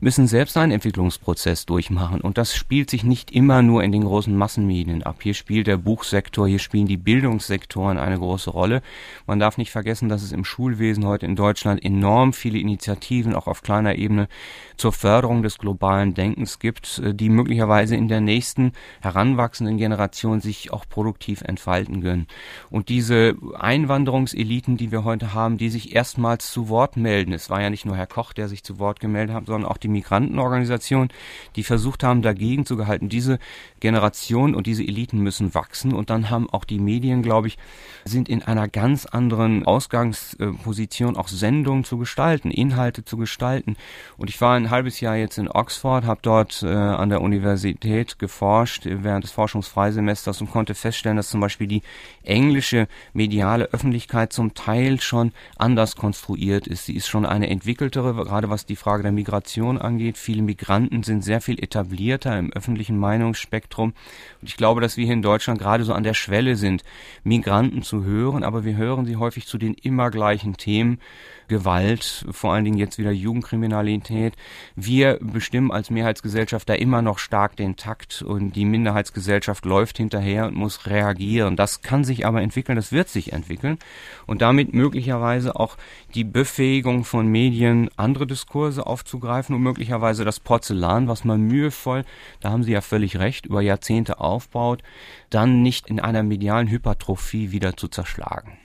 [0.00, 2.20] müssen selbst einen Entwicklungsprozess durchmachen.
[2.20, 5.16] Und das spielt sich nicht immer nur in den großen Massenmedien ab.
[5.24, 8.80] Hier spielt der Buchsektor, hier spielen die Bildungssektoren eine große Rolle.
[9.26, 13.48] Man darf nicht vergessen, dass es im Schulwesen heute in Deutschland enorm viele Initiativen auch
[13.48, 14.28] auf kleiner Ebene
[14.76, 18.70] zur Förderung des globalen Denkens gibt, äh, die möglicherweise in der nächsten
[19.00, 22.28] heranwachsenden Generation sich auch produktiv entfalten können.
[22.70, 27.60] Und diese Einwanderungseliten, die wir heute haben, die sich erstmals zu Wort melden, es war
[27.60, 31.08] ja nicht nur Herr Koch, der sich zu Wort gemeldet hat, sondern auch die Migrantenorganisationen,
[31.56, 33.08] die versucht haben, dagegen zu gehalten.
[33.08, 33.38] Diese
[33.80, 37.58] Generation und diese Eliten müssen wachsen und dann haben auch die Medien, glaube ich,
[38.04, 43.76] sind in einer ganz anderen Ausgangsposition, auch Sendungen zu gestalten, Inhalte zu gestalten.
[44.16, 48.18] Und ich war ein halbes Jahr jetzt in Oxford, habe dort äh, an der Universität
[48.18, 51.82] geforscht während des Forschungsfreisemesters und konnte feststellen, dass zum Beispiel die
[52.22, 56.86] englische mediale Öffentlichkeit zum Teil schon anders konstruiert ist.
[56.86, 60.18] Sie ist schon eine entwickeltere, gerade was die Frage der Migration angeht.
[60.18, 63.94] Viele Migranten sind sehr viel etablierter im öffentlichen Meinungsspektrum.
[64.40, 66.84] Und ich glaube, dass wir hier in Deutschland gerade so an der Schwelle sind,
[67.22, 71.00] Migranten zu hören, aber wir hören sie häufig zu den immer gleichen Themen.
[71.48, 74.34] Gewalt, vor allen Dingen jetzt wieder Jugendkriminalität.
[74.76, 80.46] Wir bestimmen als Mehrheitsgesellschaft da immer noch stark den Takt und die Minderheitsgesellschaft läuft hinterher
[80.46, 81.56] und muss reagieren.
[81.56, 83.78] Das kann sich aber entwickeln, das wird sich entwickeln
[84.26, 85.76] und damit möglicherweise auch
[86.14, 92.04] die Befähigung von Medien, andere Diskurse aufzugreifen und möglicherweise das Porzellan, was man mühevoll,
[92.40, 94.82] da haben Sie ja völlig recht, über Jahrzehnte aufbaut,
[95.30, 98.58] dann nicht in einer medialen Hypertrophie wieder zu zerschlagen.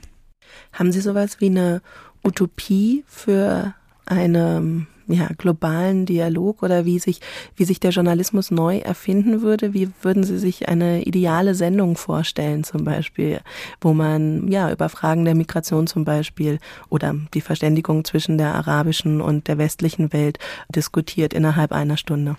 [0.74, 1.82] Haben Sie sowas wie eine
[2.24, 3.74] Utopie für
[4.06, 7.20] einen ja, globalen Dialog oder wie sich,
[7.56, 9.74] wie sich der Journalismus neu erfinden würde?
[9.74, 13.40] Wie würden Sie sich eine ideale Sendung vorstellen, zum Beispiel,
[13.82, 16.60] wo man ja über Fragen der Migration zum Beispiel
[16.90, 20.38] oder die Verständigung zwischen der arabischen und der westlichen Welt
[20.74, 22.36] diskutiert innerhalb einer Stunde?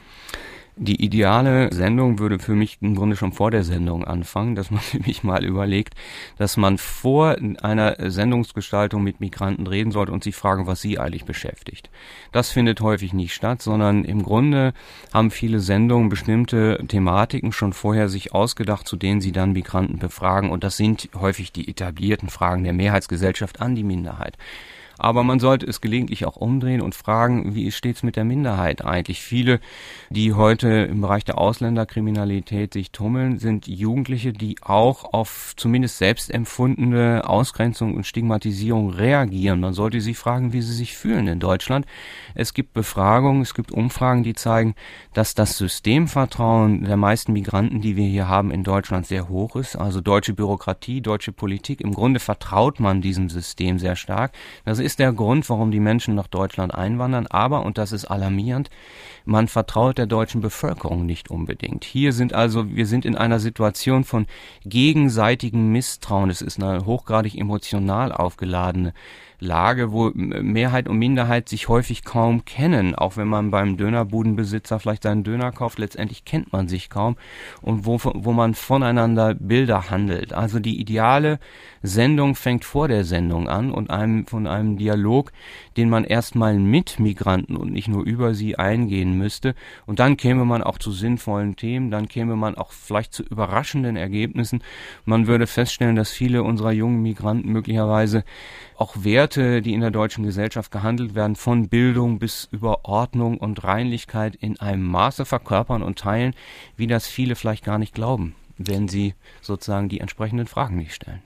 [0.82, 4.80] Die ideale Sendung würde für mich im Grunde schon vor der Sendung anfangen, dass man
[5.04, 5.92] sich mal überlegt,
[6.38, 11.26] dass man vor einer Sendungsgestaltung mit Migranten reden sollte und sich fragen, was sie eigentlich
[11.26, 11.90] beschäftigt.
[12.32, 14.72] Das findet häufig nicht statt, sondern im Grunde
[15.12, 20.48] haben viele Sendungen bestimmte Thematiken schon vorher sich ausgedacht, zu denen sie dann Migranten befragen
[20.48, 24.38] und das sind häufig die etablierten Fragen der Mehrheitsgesellschaft an die Minderheit.
[25.00, 29.22] Aber man sollte es gelegentlich auch umdrehen und fragen, wie steht's mit der Minderheit eigentlich?
[29.22, 29.60] Viele,
[30.10, 36.30] die heute im Bereich der Ausländerkriminalität sich tummeln, sind Jugendliche, die auch auf zumindest selbst
[36.30, 39.60] empfundene Ausgrenzung und Stigmatisierung reagieren.
[39.60, 41.86] Man sollte sie fragen, wie sie sich fühlen in Deutschland.
[42.34, 44.74] Es gibt Befragungen, es gibt Umfragen, die zeigen,
[45.14, 49.76] dass das Systemvertrauen der meisten Migranten, die wir hier haben in Deutschland, sehr hoch ist.
[49.76, 51.80] Also deutsche Bürokratie, deutsche Politik.
[51.80, 54.32] Im Grunde vertraut man diesem System sehr stark.
[54.64, 57.28] Das ist ist der Grund, warum die Menschen nach Deutschland einwandern.
[57.28, 58.70] Aber, und das ist alarmierend,
[59.24, 61.84] man vertraut der deutschen Bevölkerung nicht unbedingt.
[61.84, 64.26] Hier sind also, wir sind in einer Situation von
[64.64, 66.28] gegenseitigem Misstrauen.
[66.28, 68.92] Es ist eine hochgradig emotional aufgeladene
[69.40, 72.94] Lage, wo Mehrheit und Minderheit sich häufig kaum kennen.
[72.94, 77.16] Auch wenn man beim Dönerbudenbesitzer vielleicht seinen Döner kauft, letztendlich kennt man sich kaum
[77.62, 80.34] und wo, wo man voneinander Bilder handelt.
[80.34, 81.38] Also die ideale
[81.82, 85.32] Sendung fängt vor der Sendung an und einem, von einem Dialog,
[85.78, 89.54] den man erstmal mit Migranten und nicht nur über sie eingehen müsste.
[89.86, 93.96] Und dann käme man auch zu sinnvollen Themen, dann käme man auch vielleicht zu überraschenden
[93.96, 94.62] Ergebnissen.
[95.06, 98.24] Man würde feststellen, dass viele unserer jungen Migranten möglicherweise
[98.80, 103.62] auch Werte, die in der deutschen Gesellschaft gehandelt werden, von Bildung bis über Ordnung und
[103.62, 106.34] Reinlichkeit in einem Maße verkörpern und teilen,
[106.76, 111.20] wie das viele vielleicht gar nicht glauben, wenn sie sozusagen die entsprechenden Fragen nicht stellen.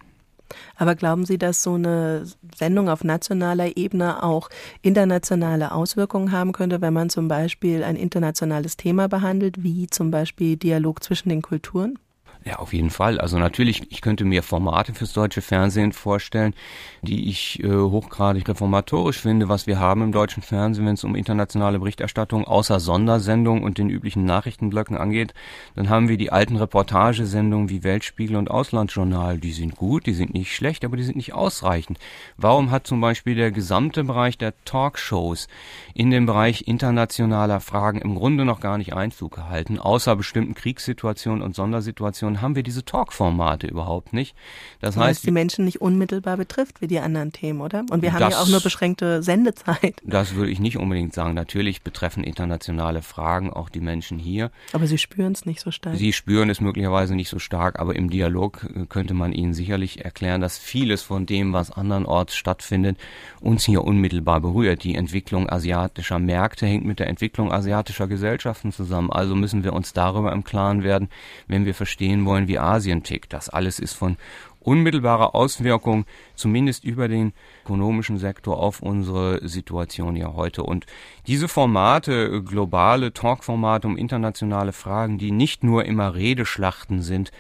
[0.76, 4.50] Aber glauben Sie, dass so eine Sendung auf nationaler Ebene auch
[4.82, 10.56] internationale Auswirkungen haben könnte, wenn man zum Beispiel ein internationales Thema behandelt, wie zum Beispiel
[10.56, 11.98] Dialog zwischen den Kulturen?
[12.46, 13.18] Ja, auf jeden Fall.
[13.18, 16.52] Also natürlich, ich könnte mir Formate fürs deutsche Fernsehen vorstellen,
[17.00, 21.16] die ich äh, hochgradig reformatorisch finde, was wir haben im deutschen Fernsehen, wenn es um
[21.16, 25.32] internationale Berichterstattung außer Sondersendungen und den üblichen Nachrichtenblöcken angeht.
[25.74, 29.38] Dann haben wir die alten Reportagesendungen wie Weltspiegel und Auslandsjournal.
[29.38, 31.98] Die sind gut, die sind nicht schlecht, aber die sind nicht ausreichend.
[32.36, 35.48] Warum hat zum Beispiel der gesamte Bereich der Talkshows
[35.94, 41.42] in den Bereich internationaler Fragen im Grunde noch gar nicht Einzug gehalten, außer bestimmten Kriegssituationen
[41.42, 44.34] und Sondersituationen Redaktion haben wir diese Talk-Formate überhaupt nicht.
[44.80, 47.84] Das Weil heißt, es die Menschen nicht unmittelbar betrifft wie die anderen Themen, oder?
[47.90, 50.00] Und wir haben das, ja auch nur beschränkte Sendezeit.
[50.04, 51.34] Das würde ich nicht unbedingt sagen.
[51.34, 54.50] Natürlich betreffen internationale Fragen auch die Menschen hier.
[54.72, 55.96] Aber sie spüren es nicht so stark.
[55.96, 60.04] Sie spüren es möglicherweise nicht so stark, aber im Dialog äh, könnte man ihnen sicherlich
[60.04, 62.98] erklären, dass vieles von dem, was andernorts stattfindet,
[63.40, 64.84] uns hier unmittelbar berührt.
[64.84, 69.10] Die Entwicklung asiatischer Märkte hängt mit der Entwicklung asiatischer Gesellschaften zusammen.
[69.10, 71.08] Also müssen wir uns darüber im Klaren werden,
[71.46, 73.32] wenn wir verstehen wollen, wie Asien tickt.
[73.32, 74.16] Das alles ist von
[74.64, 77.32] unmittelbarer Auswirkung, zumindest über den
[77.64, 80.62] ökonomischen Sektor auf unsere Situation ja heute.
[80.62, 80.86] Und
[81.26, 87.34] diese Formate, globale Talkformate um internationale Fragen, die nicht nur immer Redeschlachten sind, äh,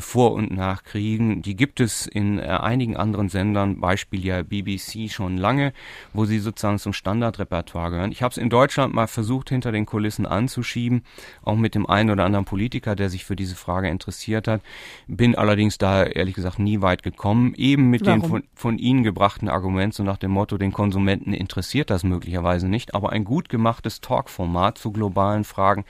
[0.00, 5.10] vor und nach Kriegen, die gibt es in äh, einigen anderen Sendern, Beispiel ja BBC
[5.10, 5.72] schon lange,
[6.12, 8.12] wo sie sozusagen zum Standardrepertoire gehören.
[8.12, 11.02] Ich habe es in Deutschland mal versucht, hinter den Kulissen anzuschieben,
[11.42, 14.62] auch mit dem einen oder anderen Politiker, der sich für diese Frage interessiert hat,
[15.06, 18.20] bin allerdings da ehrlich gesagt nie weit gekommen, eben mit Warum?
[18.20, 22.68] den von, von Ihnen gebrachten Argumenten, so nach dem Motto, den Konsumenten interessiert das möglicherweise
[22.68, 25.84] nicht, aber ein gut gemachtes Talkformat zu globalen Fragen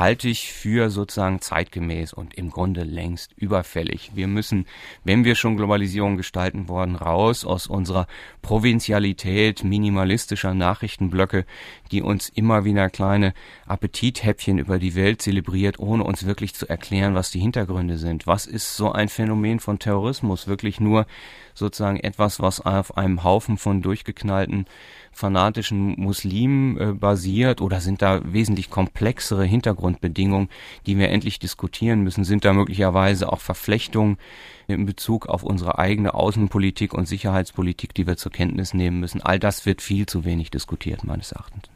[0.00, 4.12] halte ich für sozusagen zeitgemäß und im Grunde längst überfällig.
[4.14, 4.64] Wir müssen,
[5.04, 8.06] wenn wir schon Globalisierung gestalten wollen, raus aus unserer
[8.40, 11.44] Provinzialität minimalistischer Nachrichtenblöcke,
[11.92, 13.34] die uns immer wieder kleine
[13.66, 18.26] Appetithäppchen über die Welt zelebriert, ohne uns wirklich zu erklären, was die Hintergründe sind.
[18.26, 20.46] Was ist so ein Phänomen von Terrorismus?
[20.46, 21.06] Wirklich nur
[21.60, 24.66] sozusagen etwas, was auf einem Haufen von durchgeknallten
[25.12, 30.48] fanatischen Muslimen äh, basiert oder sind da wesentlich komplexere Hintergrundbedingungen,
[30.86, 32.24] die wir endlich diskutieren müssen?
[32.24, 34.18] Sind da möglicherweise auch Verflechtungen
[34.66, 39.22] in Bezug auf unsere eigene Außenpolitik und Sicherheitspolitik, die wir zur Kenntnis nehmen müssen?
[39.22, 41.68] All das wird viel zu wenig diskutiert, meines Erachtens.